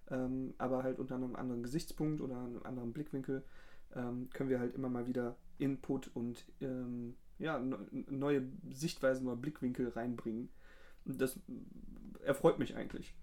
ähm, 0.09 0.55
aber 0.57 0.81
halt 0.81 0.97
unter 0.97 1.13
einem 1.13 1.35
anderen 1.35 1.61
Gesichtspunkt 1.61 2.21
oder 2.21 2.39
einem 2.39 2.63
anderen 2.63 2.91
Blickwinkel, 2.91 3.43
ähm, 3.95 4.29
können 4.33 4.49
wir 4.49 4.59
halt 4.59 4.73
immer 4.73 4.89
mal 4.89 5.05
wieder 5.05 5.35
Input 5.59 6.09
und 6.15 6.43
ähm, 6.59 7.15
ja, 7.39 7.61
neue 7.91 8.43
Sichtweisen 8.71 9.27
oder 9.27 9.35
Blickwinkel 9.35 9.89
reinbringen. 9.89 10.49
Und 11.05 11.21
das 11.21 11.39
erfreut 12.23 12.59
mich 12.59 12.75
eigentlich. 12.75 13.13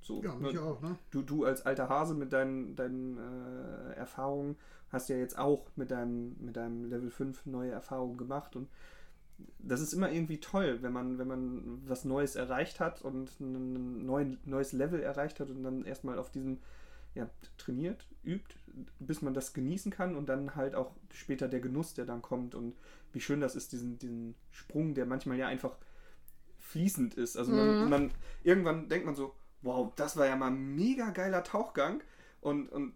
So, 0.00 0.22
ja, 0.22 0.34
mich 0.34 0.52
ne? 0.52 0.60
auch, 0.60 0.82
ne? 0.82 0.96
Du, 1.10 1.22
du 1.22 1.44
als 1.44 1.64
alter 1.64 1.88
Hase 1.88 2.14
mit 2.14 2.32
deinen, 2.32 2.76
deinen 2.76 3.16
äh, 3.16 3.94
Erfahrungen 3.94 4.56
hast 4.90 5.08
ja 5.08 5.16
jetzt 5.16 5.38
auch 5.38 5.66
mit 5.76 5.90
deinem, 5.90 6.36
mit 6.40 6.56
deinem 6.56 6.84
Level 6.84 7.10
5 7.10 7.46
neue 7.46 7.70
Erfahrungen 7.70 8.16
gemacht 8.18 8.54
und 8.54 8.68
das 9.58 9.80
ist 9.80 9.92
immer 9.92 10.12
irgendwie 10.12 10.38
toll, 10.38 10.78
wenn 10.82 10.92
man, 10.92 11.18
wenn 11.18 11.26
man 11.26 11.82
was 11.86 12.04
Neues 12.04 12.36
erreicht 12.36 12.80
hat 12.80 13.02
und 13.02 13.40
ein 13.40 14.04
neuen, 14.06 14.38
neues 14.44 14.72
Level 14.72 15.00
erreicht 15.00 15.40
hat 15.40 15.50
und 15.50 15.64
dann 15.64 15.84
erstmal 15.84 16.18
auf 16.18 16.30
diesem 16.30 16.58
ja, 17.14 17.30
trainiert, 17.58 18.06
übt, 18.24 18.56
bis 18.98 19.22
man 19.22 19.34
das 19.34 19.52
genießen 19.52 19.92
kann 19.92 20.16
und 20.16 20.28
dann 20.28 20.56
halt 20.56 20.74
auch 20.74 20.92
später 21.12 21.48
der 21.48 21.60
Genuss, 21.60 21.94
der 21.94 22.06
dann 22.06 22.22
kommt 22.22 22.54
und 22.54 22.74
wie 23.12 23.20
schön 23.20 23.40
das 23.40 23.54
ist, 23.54 23.72
diesen, 23.72 23.98
diesen 23.98 24.34
Sprung, 24.50 24.94
der 24.94 25.06
manchmal 25.06 25.38
ja 25.38 25.46
einfach 25.46 25.76
fließend 26.58 27.14
ist. 27.14 27.36
Also 27.36 27.52
man, 27.52 27.84
mhm. 27.84 27.90
man 27.90 28.10
irgendwann 28.42 28.88
denkt 28.88 29.06
man 29.06 29.14
so, 29.14 29.34
wow, 29.62 29.92
das 29.94 30.16
war 30.16 30.26
ja 30.26 30.36
mal 30.36 30.48
ein 30.48 30.74
mega 30.74 31.10
geiler 31.10 31.44
Tauchgang 31.44 32.02
und, 32.40 32.70
und 32.70 32.94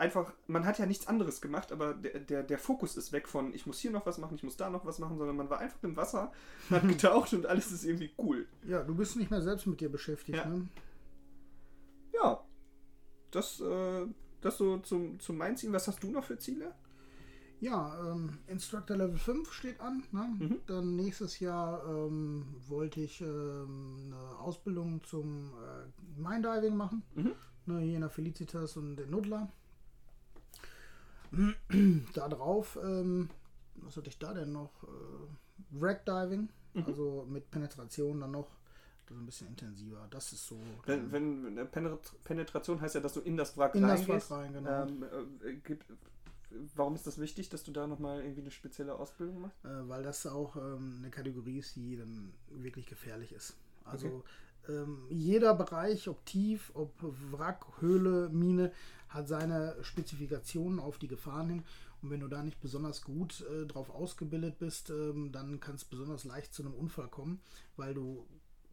einfach, 0.00 0.32
man 0.46 0.64
hat 0.64 0.78
ja 0.78 0.86
nichts 0.86 1.06
anderes 1.06 1.40
gemacht, 1.40 1.70
aber 1.70 1.92
der, 1.92 2.18
der, 2.20 2.42
der 2.42 2.58
Fokus 2.58 2.96
ist 2.96 3.12
weg 3.12 3.28
von, 3.28 3.54
ich 3.54 3.66
muss 3.66 3.78
hier 3.78 3.90
noch 3.90 4.06
was 4.06 4.18
machen, 4.18 4.34
ich 4.34 4.42
muss 4.42 4.56
da 4.56 4.70
noch 4.70 4.86
was 4.86 4.98
machen, 4.98 5.18
sondern 5.18 5.36
man 5.36 5.50
war 5.50 5.58
einfach 5.58 5.82
im 5.82 5.94
Wasser, 5.96 6.32
hat 6.70 6.82
getaucht 6.88 7.34
und 7.34 7.46
alles 7.46 7.70
ist 7.70 7.84
irgendwie 7.84 8.10
cool. 8.18 8.46
Ja, 8.66 8.82
du 8.82 8.94
bist 8.94 9.16
nicht 9.16 9.30
mehr 9.30 9.42
selbst 9.42 9.66
mit 9.66 9.80
dir 9.80 9.90
beschäftigt. 9.90 10.38
Ja, 10.38 10.46
ne? 10.46 10.66
Das, 13.30 13.60
äh, 13.60 14.06
das 14.40 14.58
so 14.58 14.78
zum, 14.78 15.18
zum 15.20 15.36
mein 15.36 15.56
Ziel. 15.56 15.72
Was 15.72 15.88
hast 15.88 16.02
du 16.02 16.10
noch 16.10 16.24
für 16.24 16.38
Ziele? 16.38 16.74
Ja, 17.60 17.94
ähm, 18.10 18.38
Instructor 18.46 18.96
Level 18.96 19.18
5 19.18 19.52
steht 19.52 19.80
an. 19.80 20.02
Ne? 20.12 20.36
Mhm. 20.38 20.60
Dann 20.66 20.96
nächstes 20.96 21.40
Jahr 21.40 21.84
ähm, 21.86 22.46
wollte 22.68 23.02
ich 23.02 23.20
ähm, 23.20 23.98
eine 24.06 24.38
Ausbildung 24.38 25.04
zum 25.04 25.52
äh, 25.52 26.20
Mindiving 26.20 26.74
machen. 26.74 27.02
Mhm. 27.14 27.32
Ne, 27.66 27.80
hier 27.80 27.96
in 27.96 28.00
der 28.00 28.10
Felicitas 28.10 28.76
und 28.78 28.98
in 28.98 29.10
Nudler. 29.10 29.52
da 32.14 32.28
drauf, 32.28 32.78
ähm, 32.82 33.28
was 33.76 33.96
hatte 33.96 34.08
ich 34.08 34.18
da 34.18 34.32
denn 34.32 34.52
noch? 34.52 34.82
Äh, 34.84 35.80
Wreckdiving, 35.80 36.48
mhm. 36.74 36.84
also 36.86 37.26
mit 37.28 37.50
Penetration 37.50 38.20
dann 38.20 38.32
noch 38.32 38.48
so 39.14 39.20
ein 39.20 39.26
bisschen 39.26 39.48
intensiver. 39.48 40.06
Das 40.10 40.32
ist 40.32 40.46
so. 40.46 40.58
Wenn, 40.86 41.12
wenn 41.12 41.68
Penetration 42.24 42.80
heißt 42.80 42.94
ja, 42.94 43.00
dass 43.00 43.14
du 43.14 43.20
in 43.20 43.36
das 43.36 43.56
Wrack 43.56 43.74
in 43.74 43.84
reingehst. 43.84 44.08
Das 44.08 44.30
Wrack 44.30 44.38
rein, 44.38 44.52
genau. 44.52 44.86
Ähm, 44.86 45.04
äh, 45.44 45.54
gibt, 45.56 45.84
warum 46.74 46.94
ist 46.94 47.06
das 47.06 47.18
wichtig, 47.18 47.48
dass 47.48 47.64
du 47.64 47.72
da 47.72 47.86
nochmal 47.86 48.20
irgendwie 48.20 48.42
eine 48.42 48.50
spezielle 48.50 48.94
Ausbildung 48.94 49.42
machst? 49.42 49.64
Äh, 49.64 49.88
weil 49.88 50.02
das 50.02 50.26
auch 50.26 50.56
ähm, 50.56 50.98
eine 50.98 51.10
Kategorie 51.10 51.58
ist, 51.58 51.76
die 51.76 51.96
dann 51.96 52.32
wirklich 52.50 52.86
gefährlich 52.86 53.32
ist. 53.32 53.56
Also 53.84 54.24
okay. 54.66 54.74
ähm, 54.82 55.06
jeder 55.10 55.54
Bereich, 55.54 56.08
ob 56.08 56.24
tief, 56.24 56.70
ob 56.74 56.92
Wrack, 57.32 57.66
Höhle, 57.80 58.28
Mine, 58.28 58.72
hat 59.08 59.26
seine 59.26 59.76
Spezifikationen 59.82 60.78
auf 60.78 60.98
die 60.98 61.08
Gefahren 61.08 61.48
hin. 61.48 61.64
Und 62.02 62.10
wenn 62.10 62.20
du 62.20 62.28
da 62.28 62.42
nicht 62.42 62.60
besonders 62.60 63.02
gut 63.02 63.44
äh, 63.50 63.66
drauf 63.66 63.90
ausgebildet 63.90 64.58
bist, 64.58 64.90
ähm, 64.90 65.32
dann 65.32 65.58
kann 65.58 65.74
es 65.74 65.84
besonders 65.84 66.24
leicht 66.24 66.54
zu 66.54 66.62
einem 66.62 66.74
Unfall 66.74 67.08
kommen, 67.08 67.40
weil 67.76 67.92
du 67.92 68.26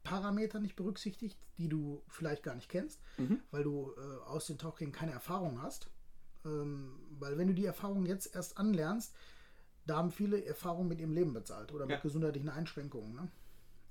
Parameter 0.07 0.59
nicht 0.59 0.77
berücksichtigt, 0.77 1.37
die 1.57 1.67
du 1.67 2.01
vielleicht 2.07 2.41
gar 2.41 2.55
nicht 2.55 2.69
kennst, 2.69 3.01
mhm. 3.17 3.41
weil 3.51 3.63
du 3.63 3.91
äh, 3.97 4.25
aus 4.25 4.47
den 4.47 4.57
Tauchgängen 4.57 4.93
keine 4.93 5.11
Erfahrung 5.11 5.61
hast. 5.61 5.89
Ähm, 6.45 6.93
weil 7.19 7.37
wenn 7.37 7.47
du 7.47 7.53
die 7.53 7.65
Erfahrung 7.65 8.05
jetzt 8.05 8.33
erst 8.33 8.57
anlernst, 8.57 9.13
da 9.85 9.97
haben 9.97 10.11
viele 10.11 10.43
Erfahrungen 10.45 10.87
mit 10.87 11.01
ihrem 11.01 11.11
Leben 11.11 11.33
bezahlt 11.33 11.73
oder 11.73 11.85
ja. 11.85 11.95
mit 11.95 12.01
gesundheitlichen 12.01 12.47
Einschränkungen. 12.47 13.15
Ne? 13.15 13.27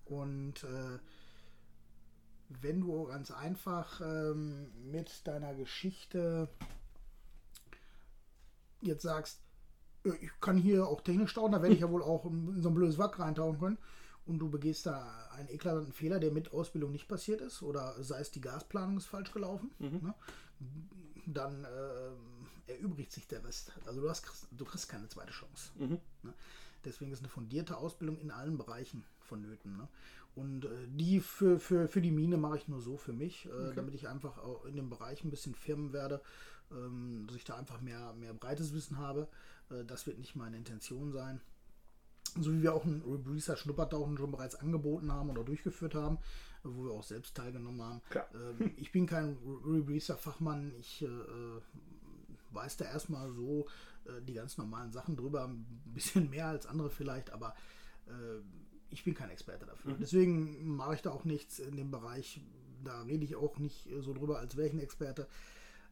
Und 0.06 0.64
äh, 0.64 0.98
wenn 2.48 2.80
du 2.80 3.04
ganz 3.04 3.30
einfach 3.30 4.00
ähm, 4.00 4.70
mit 4.90 5.26
deiner 5.26 5.54
Geschichte 5.54 6.48
jetzt 8.80 9.02
sagst, 9.02 9.42
ich 10.04 10.30
kann 10.40 10.56
hier 10.56 10.86
auch 10.86 11.02
technisch 11.02 11.34
tauchen, 11.34 11.52
da 11.52 11.60
werde 11.60 11.74
ich 11.74 11.80
ja 11.80 11.90
wohl 11.90 12.02
auch 12.02 12.24
in 12.24 12.62
so 12.62 12.70
ein 12.70 12.74
blödes 12.74 12.96
Wack 12.96 13.18
reintauchen 13.18 13.58
können 13.58 13.78
und 14.26 14.38
du 14.38 14.50
begehst 14.50 14.86
da 14.86 15.28
einen 15.32 15.48
eklatanten 15.48 15.92
Fehler, 15.92 16.18
der 16.18 16.32
mit 16.32 16.52
Ausbildung 16.52 16.92
nicht 16.92 17.08
passiert 17.08 17.40
ist, 17.40 17.62
oder 17.62 17.94
sei 18.02 18.20
es 18.20 18.30
die 18.30 18.40
Gasplanung 18.40 18.96
ist 18.96 19.06
falsch 19.06 19.32
gelaufen, 19.32 19.70
mhm. 19.78 20.00
ne? 20.02 20.14
dann 21.26 21.64
äh, 21.64 22.72
erübrigt 22.72 23.12
sich 23.12 23.26
der 23.28 23.44
Rest. 23.44 23.72
Also 23.86 24.00
du, 24.00 24.08
hast, 24.08 24.26
du 24.50 24.64
kriegst 24.64 24.88
keine 24.88 25.08
zweite 25.08 25.32
Chance. 25.32 25.70
Mhm. 25.78 26.00
Ne? 26.22 26.34
Deswegen 26.84 27.12
ist 27.12 27.20
eine 27.20 27.28
fundierte 27.28 27.76
Ausbildung 27.76 28.18
in 28.18 28.30
allen 28.30 28.58
Bereichen 28.58 29.04
vonnöten. 29.20 29.76
Ne? 29.76 29.88
Und 30.34 30.64
äh, 30.64 30.68
die 30.88 31.20
für, 31.20 31.58
für, 31.58 31.88
für 31.88 32.00
die 32.00 32.10
Mine 32.12 32.36
mache 32.36 32.58
ich 32.58 32.68
nur 32.68 32.80
so 32.80 32.96
für 32.96 33.12
mich, 33.12 33.46
äh, 33.46 33.48
okay. 33.48 33.72
damit 33.76 33.94
ich 33.94 34.08
einfach 34.08 34.38
auch 34.38 34.64
in 34.64 34.76
dem 34.76 34.90
Bereich 34.90 35.24
ein 35.24 35.30
bisschen 35.30 35.54
firmen 35.54 35.92
werde, 35.92 36.20
ähm, 36.70 37.24
dass 37.26 37.36
ich 37.36 37.44
da 37.44 37.56
einfach 37.56 37.80
mehr, 37.80 38.12
mehr 38.14 38.34
breites 38.34 38.72
Wissen 38.74 38.98
habe. 38.98 39.28
Äh, 39.70 39.84
das 39.84 40.06
wird 40.06 40.18
nicht 40.18 40.36
meine 40.36 40.56
Intention 40.56 41.12
sein 41.12 41.40
so 42.42 42.52
wie 42.52 42.62
wir 42.62 42.74
auch 42.74 42.84
ein 42.84 43.02
Rebreather 43.06 43.56
Schnuppertauchen 43.56 44.16
schon 44.16 44.30
bereits 44.30 44.54
angeboten 44.54 45.12
haben 45.12 45.30
oder 45.30 45.44
durchgeführt 45.44 45.94
haben, 45.94 46.18
wo 46.62 46.84
wir 46.84 46.92
auch 46.92 47.02
selbst 47.02 47.36
teilgenommen 47.36 47.82
haben. 47.82 48.00
Ähm, 48.34 48.72
ich 48.76 48.92
bin 48.92 49.06
kein 49.06 49.36
Rebreather 49.64 50.16
Fachmann. 50.16 50.72
Ich 50.78 51.02
äh, 51.02 51.08
weiß 52.52 52.76
da 52.76 52.86
erstmal 52.86 53.30
so 53.32 53.66
äh, 54.06 54.22
die 54.22 54.34
ganz 54.34 54.58
normalen 54.58 54.92
Sachen 54.92 55.16
drüber, 55.16 55.44
ein 55.46 55.66
bisschen 55.94 56.30
mehr 56.30 56.46
als 56.46 56.66
andere 56.66 56.90
vielleicht, 56.90 57.30
aber 57.30 57.54
äh, 58.06 58.40
ich 58.90 59.04
bin 59.04 59.14
kein 59.14 59.30
Experte 59.30 59.66
dafür. 59.66 59.94
Mhm. 59.94 59.98
Deswegen 60.00 60.76
mache 60.76 60.94
ich 60.94 61.02
da 61.02 61.10
auch 61.10 61.24
nichts 61.24 61.58
in 61.58 61.76
dem 61.76 61.90
Bereich. 61.90 62.40
Da 62.84 63.02
rede 63.02 63.24
ich 63.24 63.34
auch 63.36 63.58
nicht 63.58 63.88
so 64.00 64.14
drüber, 64.14 64.38
als 64.38 64.56
wäre 64.56 64.68
ich 64.68 64.74
ein 64.74 64.80
Experte. 64.80 65.26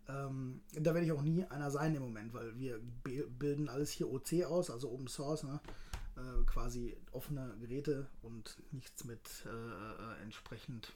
Ähm, 0.09 0.61
da 0.73 0.95
werde 0.95 1.07
ich 1.07 1.13
auch 1.13 1.23
nie 1.23 1.45
einer 1.45 1.71
sein 1.71 1.95
im 1.95 2.03
Moment, 2.03 2.35
weil 2.35 2.59
wir 2.59 2.79
bilden 3.03 3.69
alles 3.69 3.91
hier 3.91 4.11
OC 4.11 4.45
aus, 4.45 4.71
also 4.71 4.91
Open 4.91 5.09
Source, 5.09 5.45
ne? 5.45 5.61
Äh, 6.17 6.45
quasi 6.47 6.97
offene 7.13 7.57
Geräte 7.61 8.09
und 8.23 8.59
nichts 8.73 9.05
mit 9.05 9.45
äh, 9.47 9.49
äh 9.49 10.23
entsprechend 10.23 10.93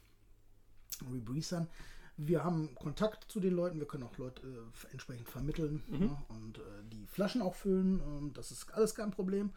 Rebreathern. 1.12 1.68
Wir 2.16 2.42
haben 2.42 2.74
Kontakt 2.74 3.30
zu 3.30 3.38
den 3.38 3.54
Leuten, 3.54 3.78
wir 3.78 3.86
können 3.86 4.02
auch 4.02 4.18
Leute 4.18 4.42
äh, 4.46 4.92
entsprechend 4.92 5.28
vermitteln 5.28 5.82
mhm. 5.88 5.98
ne? 5.98 6.16
und 6.28 6.58
äh, 6.58 6.62
die 6.92 7.06
Flaschen 7.06 7.42
auch 7.42 7.54
füllen. 7.54 8.00
Ähm, 8.00 8.32
das 8.32 8.50
ist 8.50 8.72
alles 8.74 8.94
kein 8.94 9.12
Problem. 9.12 9.50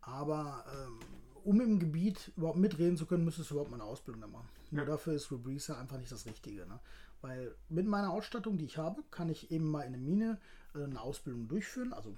Aber 0.00 0.64
ähm, 0.72 0.98
um 1.44 1.60
im 1.60 1.78
Gebiet 1.78 2.32
überhaupt 2.36 2.58
mitreden 2.58 2.96
zu 2.96 3.06
können, 3.06 3.24
müsstest 3.24 3.50
du 3.50 3.54
überhaupt 3.54 3.70
mal 3.70 3.80
eine 3.80 3.84
Ausbildung 3.84 4.30
machen. 4.30 4.48
Ja. 4.70 4.78
Nur 4.78 4.86
dafür 4.86 5.12
ist 5.12 5.30
Rebreather 5.30 5.78
einfach 5.78 5.98
nicht 5.98 6.10
das 6.10 6.26
Richtige. 6.26 6.66
Ne? 6.66 6.80
Weil 7.20 7.54
mit 7.68 7.86
meiner 7.86 8.10
Ausstattung, 8.10 8.58
die 8.58 8.64
ich 8.64 8.78
habe, 8.78 9.02
kann 9.10 9.28
ich 9.28 9.50
eben 9.50 9.70
mal 9.70 9.82
in 9.82 9.92
der 9.92 10.00
Mine 10.00 10.40
äh, 10.74 10.84
eine 10.84 11.00
Ausbildung 11.00 11.48
durchführen, 11.48 11.92
also 11.92 12.16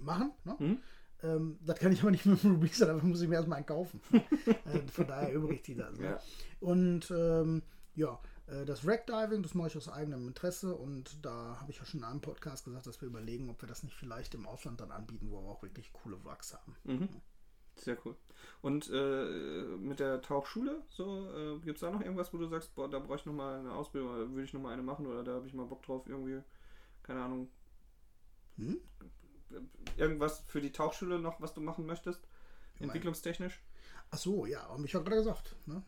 machen. 0.00 0.32
Ne? 0.44 0.56
Mhm. 0.58 0.78
Ähm, 1.22 1.58
das 1.60 1.78
kann 1.78 1.92
ich 1.92 2.00
aber 2.00 2.10
nicht 2.10 2.26
mit 2.26 2.42
dem 2.42 2.56
Rebreather, 2.56 2.86
dafür 2.86 3.08
muss 3.08 3.20
ich 3.20 3.28
mir 3.28 3.36
erstmal 3.36 3.56
einen 3.56 3.66
kaufen. 3.66 4.00
äh, 4.12 4.86
von 4.92 5.06
daher 5.06 5.34
übrig 5.34 5.62
die 5.62 5.74
das. 5.74 5.98
Ne? 5.98 6.06
Ja. 6.06 6.20
Und 6.60 7.10
ähm, 7.10 7.62
ja, 7.94 8.20
äh, 8.46 8.64
das 8.64 8.86
Wreckdiving, 8.86 9.42
das 9.42 9.54
mache 9.54 9.68
ich 9.68 9.76
aus 9.76 9.88
eigenem 9.88 10.28
Interesse 10.28 10.74
und 10.74 11.24
da 11.24 11.58
habe 11.60 11.70
ich 11.72 11.78
ja 11.78 11.84
schon 11.84 12.00
in 12.00 12.06
einem 12.06 12.20
Podcast 12.20 12.64
gesagt, 12.64 12.86
dass 12.86 13.00
wir 13.00 13.08
überlegen, 13.08 13.50
ob 13.50 13.60
wir 13.62 13.68
das 13.68 13.82
nicht 13.82 13.96
vielleicht 13.96 14.34
im 14.34 14.46
Ausland 14.46 14.80
dann 14.80 14.92
anbieten, 14.92 15.30
wo 15.30 15.42
wir 15.42 15.48
auch 15.48 15.62
wirklich 15.62 15.92
coole 15.92 16.22
Wracks 16.24 16.54
haben. 16.54 16.76
Mhm. 16.84 17.08
Sehr 17.74 17.96
cool. 18.04 18.16
Und 18.60 18.90
äh, 18.92 19.76
mit 19.78 20.00
der 20.00 20.20
Tauchschule, 20.20 20.82
so, 20.88 21.30
äh, 21.30 21.58
gibt 21.60 21.76
es 21.76 21.80
da 21.80 21.90
noch 21.90 22.00
irgendwas, 22.00 22.32
wo 22.32 22.38
du 22.38 22.48
sagst, 22.48 22.74
boah, 22.74 22.88
da 22.88 22.98
brauche 22.98 23.16
ich 23.16 23.26
nochmal 23.26 23.60
eine 23.60 23.72
Ausbildung, 23.72 24.10
oder 24.10 24.28
würde 24.30 24.44
ich 24.44 24.52
nochmal 24.52 24.72
eine 24.72 24.82
machen 24.82 25.06
oder 25.06 25.22
da 25.22 25.34
habe 25.34 25.46
ich 25.46 25.54
mal 25.54 25.66
Bock 25.66 25.82
drauf, 25.82 26.06
irgendwie, 26.06 26.42
keine 27.02 27.22
Ahnung. 27.22 27.48
Hm? 28.56 28.80
Irgendwas 29.96 30.44
für 30.46 30.60
die 30.60 30.72
Tauchschule 30.72 31.18
noch, 31.18 31.40
was 31.40 31.54
du 31.54 31.60
machen 31.60 31.86
möchtest? 31.86 32.20
Entwicklungstechnisch? 32.78 33.60
Ach 34.10 34.18
so, 34.18 34.46
ja, 34.46 34.62
habe 34.68 34.84
ich 34.86 34.92
ja 34.92 35.00
gerade 35.00 35.16
gesagt. 35.16 35.56
Ne? 35.66 35.82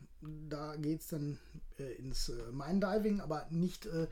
Da 0.48 0.76
geht 0.76 1.00
es 1.00 1.08
dann 1.08 1.38
äh, 1.78 1.94
ins 1.94 2.28
äh, 2.28 2.52
Mine-Diving, 2.52 3.20
aber 3.20 3.46
nicht, 3.50 3.86
äh, 3.86 4.08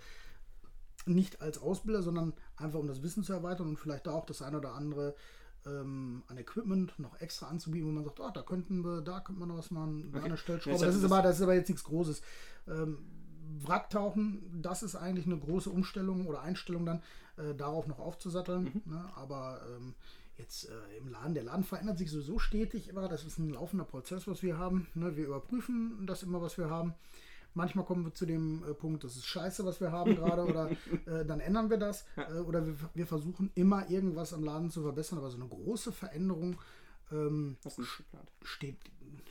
nicht 1.05 1.43
als 1.43 1.59
Ausbilder, 1.59 2.03
sondern 2.03 2.33
einfach 2.57 2.79
um 2.79 2.87
das 2.87 3.03
Wissen 3.03 3.23
zu 3.23 3.33
erweitern 3.33 3.69
und 3.69 3.79
vielleicht 3.79 4.07
da 4.07 4.13
auch 4.13 4.27
das 4.27 4.41
eine 4.41 4.59
oder 4.59 4.75
andere 4.75 5.15
ähm, 5.67 6.23
an 6.29 6.39
Equipment 6.39 6.99
noch 6.99 7.21
extra 7.21 7.49
anzubieten, 7.49 7.89
wo 7.89 7.93
man 7.93 8.05
sagt, 8.05 8.21
oh, 8.21 8.31
da 8.33 8.43
könnten 8.43 8.83
wir, 8.83 9.03
da 9.03 9.21
könnte 9.21 9.41
man 9.41 9.49
noch 9.49 9.59
was 9.59 9.71
machen, 9.71 10.13
okay. 10.15 10.25
eine 10.25 10.37
Stellschraube. 10.37 10.79
das, 10.79 10.97
ist 10.97 11.05
aber, 11.05 11.23
das 11.23 11.37
ist 11.37 11.43
aber 11.43 11.55
jetzt 11.55 11.69
nichts 11.69 11.85
Großes. 11.85 12.23
Ähm, 12.67 12.99
Wracktauchen, 13.61 14.63
das 14.63 14.83
ist 14.83 14.95
eigentlich 14.95 15.27
eine 15.27 15.39
große 15.39 15.71
Umstellung 15.71 16.27
oder 16.27 16.43
Einstellung 16.43 16.87
dann, 16.87 17.03
äh, 17.39 17.55
darauf 17.55 17.87
noch 17.87 17.99
aufzusatteln. 17.99 18.83
Mhm. 18.85 18.93
Ne? 18.93 19.05
Aber 19.17 19.61
ähm, 19.77 19.95
jetzt 20.37 20.69
äh, 20.69 20.99
im 20.99 21.09
Laden, 21.09 21.35
der 21.35 21.45
Laden 21.45 21.65
verändert 21.65 21.99
sich 21.99 22.11
sowieso 22.11 22.39
stetig 22.39 22.89
immer. 22.89 23.09
Das 23.09 23.25
ist 23.25 23.39
ein 23.39 23.51
laufender 23.51 23.85
Prozess, 23.85 24.27
was 24.29 24.43
wir 24.43 24.59
haben. 24.59 24.87
Ne? 24.95 25.17
Wir 25.17 25.27
überprüfen 25.27 26.05
das 26.07 26.23
immer, 26.23 26.41
was 26.41 26.59
wir 26.59 26.71
haben. 26.71 26.95
Manchmal 27.55 27.85
kommen 27.85 28.05
wir 28.05 28.15
zu 28.15 28.27
dem 28.27 28.63
äh, 28.63 28.75
Punkt, 28.75 29.05
das 29.05 29.17
ist 29.17 29.27
scheiße, 29.27 29.65
was 29.65 29.81
wir 29.81 29.91
haben 29.91 30.15
gerade, 30.17 30.45
oder 30.45 30.71
äh, 31.07 31.25
dann 31.25 31.41
ändern 31.41 31.71
wir 31.71 31.79
das. 31.79 32.05
Äh, 32.17 32.41
oder 32.41 32.67
wir, 32.67 32.77
wir, 32.95 33.07
versuchen 33.07 33.51
immer 33.55 33.91
irgendwas 33.91 34.33
am 34.33 34.45
Laden 34.45 34.71
zu 34.71 34.83
verbessern, 34.83 35.19
aber 35.19 35.31
so 35.31 35.39
eine 35.39 35.49
große 35.49 35.93
Veränderung 35.93 36.59
ähm, 37.13 37.57
steht, 38.43 38.77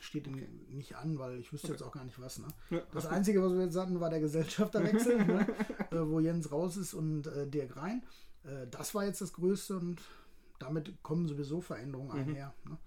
steht 0.00 0.28
okay. 0.28 0.48
nicht 0.68 0.96
an, 0.96 1.18
weil 1.18 1.38
ich 1.38 1.52
wüsste 1.52 1.68
okay. 1.68 1.74
jetzt 1.74 1.82
auch 1.82 1.92
gar 1.92 2.04
nicht 2.04 2.20
was. 2.20 2.38
Ne? 2.38 2.48
Ja, 2.70 2.82
das 2.92 3.06
Einzige, 3.06 3.42
was 3.42 3.52
wir 3.52 3.64
jetzt 3.64 3.76
hatten, 3.76 4.00
war 4.00 4.10
der 4.10 4.20
Gesellschafterwechsel, 4.20 5.24
ne? 5.26 5.46
Äh, 5.90 6.06
wo 6.06 6.20
Jens 6.20 6.50
raus 6.50 6.76
ist 6.76 6.94
und 6.94 7.26
äh, 7.26 7.46
Dirk 7.46 7.76
rein. 7.76 8.02
Äh, 8.44 8.66
das 8.70 8.94
war 8.94 9.04
jetzt 9.04 9.20
das 9.20 9.32
Größte 9.32 9.76
und 9.76 10.00
damit 10.58 11.02
kommen 11.02 11.28
sowieso 11.28 11.60
Veränderungen 11.60 12.12
mhm. 12.12 12.28
einher. 12.28 12.54
Ne? 12.64 12.78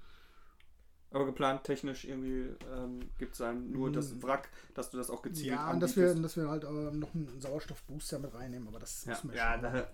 Aber 1.13 1.25
geplant 1.25 1.65
technisch 1.65 2.05
irgendwie 2.05 2.55
ähm, 2.73 3.09
gibt 3.17 3.33
es 3.33 3.39
dann 3.39 3.69
nur 3.71 3.91
das 3.91 4.11
hm. 4.11 4.23
Wrack, 4.23 4.49
dass 4.73 4.91
du 4.91 4.97
das 4.97 5.09
auch 5.09 5.21
gezielt 5.21 5.55
Ja, 5.55 5.69
und 5.69 5.81
dass 5.81 5.97
wir, 5.97 6.15
dass 6.15 6.37
wir 6.37 6.47
halt 6.47 6.63
äh, 6.63 6.67
noch 6.69 7.13
einen 7.13 7.41
Sauerstoffbooster 7.41 8.19
mit 8.19 8.33
reinnehmen, 8.33 8.69
aber 8.69 8.79
das 8.79 9.03
ja, 9.03 9.11
müssen 9.11 9.31
wir 9.31 9.37
ja, 9.37 9.57
da, 9.57 9.87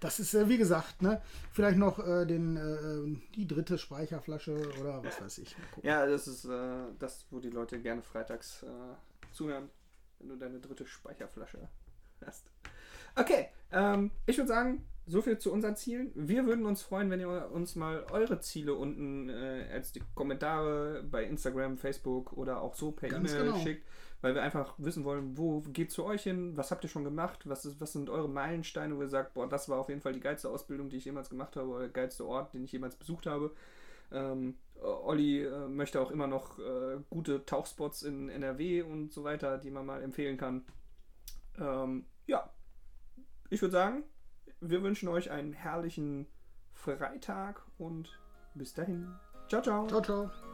Das 0.00 0.18
ist, 0.18 0.34
äh, 0.34 0.48
wie 0.48 0.56
gesagt, 0.56 1.02
ne, 1.02 1.20
vielleicht 1.52 1.78
noch 1.78 1.98
äh, 1.98 2.24
den, 2.24 2.56
äh, 2.56 3.34
die 3.36 3.46
dritte 3.46 3.76
Speicherflasche 3.76 4.56
oder 4.80 5.04
was 5.04 5.20
weiß 5.20 5.38
ich. 5.38 5.54
Ja, 5.82 6.06
das 6.06 6.26
ist 6.26 6.46
äh, 6.46 6.84
das, 6.98 7.26
wo 7.30 7.38
die 7.38 7.50
Leute 7.50 7.78
gerne 7.78 8.02
freitags 8.02 8.62
äh, 8.62 9.32
zuhören, 9.32 9.68
wenn 10.18 10.28
du 10.28 10.36
deine 10.36 10.58
dritte 10.58 10.86
Speicherflasche 10.86 11.68
hast. 12.24 12.50
Okay, 13.14 13.48
ähm, 13.72 14.10
ich 14.26 14.38
würde 14.38 14.48
sagen, 14.48 14.84
so 15.06 15.20
viel 15.22 15.38
zu 15.38 15.52
unseren 15.52 15.76
Zielen. 15.76 16.12
Wir 16.14 16.46
würden 16.46 16.64
uns 16.64 16.82
freuen, 16.82 17.10
wenn 17.10 17.20
ihr 17.20 17.50
uns 17.50 17.74
mal 17.74 18.06
eure 18.10 18.40
Ziele 18.40 18.74
unten 18.74 19.28
äh, 19.28 19.68
als 19.72 19.92
die 19.92 20.02
Kommentare 20.14 21.02
bei 21.02 21.24
Instagram, 21.24 21.78
Facebook 21.78 22.32
oder 22.34 22.62
auch 22.62 22.74
so 22.74 22.92
per 22.92 23.10
E-Mail 23.10 23.44
genau. 23.44 23.58
schickt, 23.58 23.86
weil 24.20 24.34
wir 24.34 24.42
einfach 24.42 24.74
wissen 24.78 25.04
wollen, 25.04 25.36
wo 25.38 25.60
geht 25.60 25.90
zu 25.90 26.04
euch 26.04 26.22
hin, 26.22 26.56
was 26.56 26.70
habt 26.70 26.84
ihr 26.84 26.90
schon 26.90 27.04
gemacht, 27.04 27.48
was, 27.48 27.64
ist, 27.64 27.80
was 27.80 27.92
sind 27.92 28.10
eure 28.10 28.28
Meilensteine, 28.28 28.96
wo 28.96 29.02
ihr 29.02 29.08
sagt, 29.08 29.34
boah, 29.34 29.48
das 29.48 29.68
war 29.68 29.78
auf 29.78 29.88
jeden 29.88 30.00
Fall 30.00 30.12
die 30.12 30.20
geilste 30.20 30.50
Ausbildung, 30.50 30.88
die 30.88 30.96
ich 30.96 31.04
jemals 31.04 31.30
gemacht 31.30 31.56
habe 31.56 31.68
oder 31.68 31.80
der 31.80 31.88
geilste 31.88 32.26
Ort, 32.26 32.52
den 32.52 32.64
ich 32.64 32.72
jemals 32.72 32.96
besucht 32.96 33.26
habe. 33.26 33.54
Ähm, 34.12 34.56
Olli 34.82 35.44
äh, 35.44 35.68
möchte 35.68 36.00
auch 36.00 36.10
immer 36.10 36.26
noch 36.26 36.58
äh, 36.58 36.98
gute 37.10 37.44
Tauchspots 37.46 38.02
in 38.02 38.28
NRW 38.28 38.82
und 38.82 39.12
so 39.12 39.24
weiter, 39.24 39.58
die 39.58 39.70
man 39.70 39.86
mal 39.86 40.02
empfehlen 40.02 40.36
kann. 40.36 40.64
Ähm, 41.58 42.06
ja, 42.26 42.50
ich 43.50 43.60
würde 43.62 43.72
sagen, 43.72 44.04
wir 44.60 44.82
wünschen 44.82 45.08
euch 45.08 45.30
einen 45.30 45.52
herrlichen 45.52 46.26
Freitag 46.72 47.62
und 47.78 48.18
bis 48.54 48.74
dahin. 48.74 49.14
Ciao, 49.48 49.62
ciao. 49.62 49.86
Ciao, 49.86 50.02
ciao. 50.02 50.49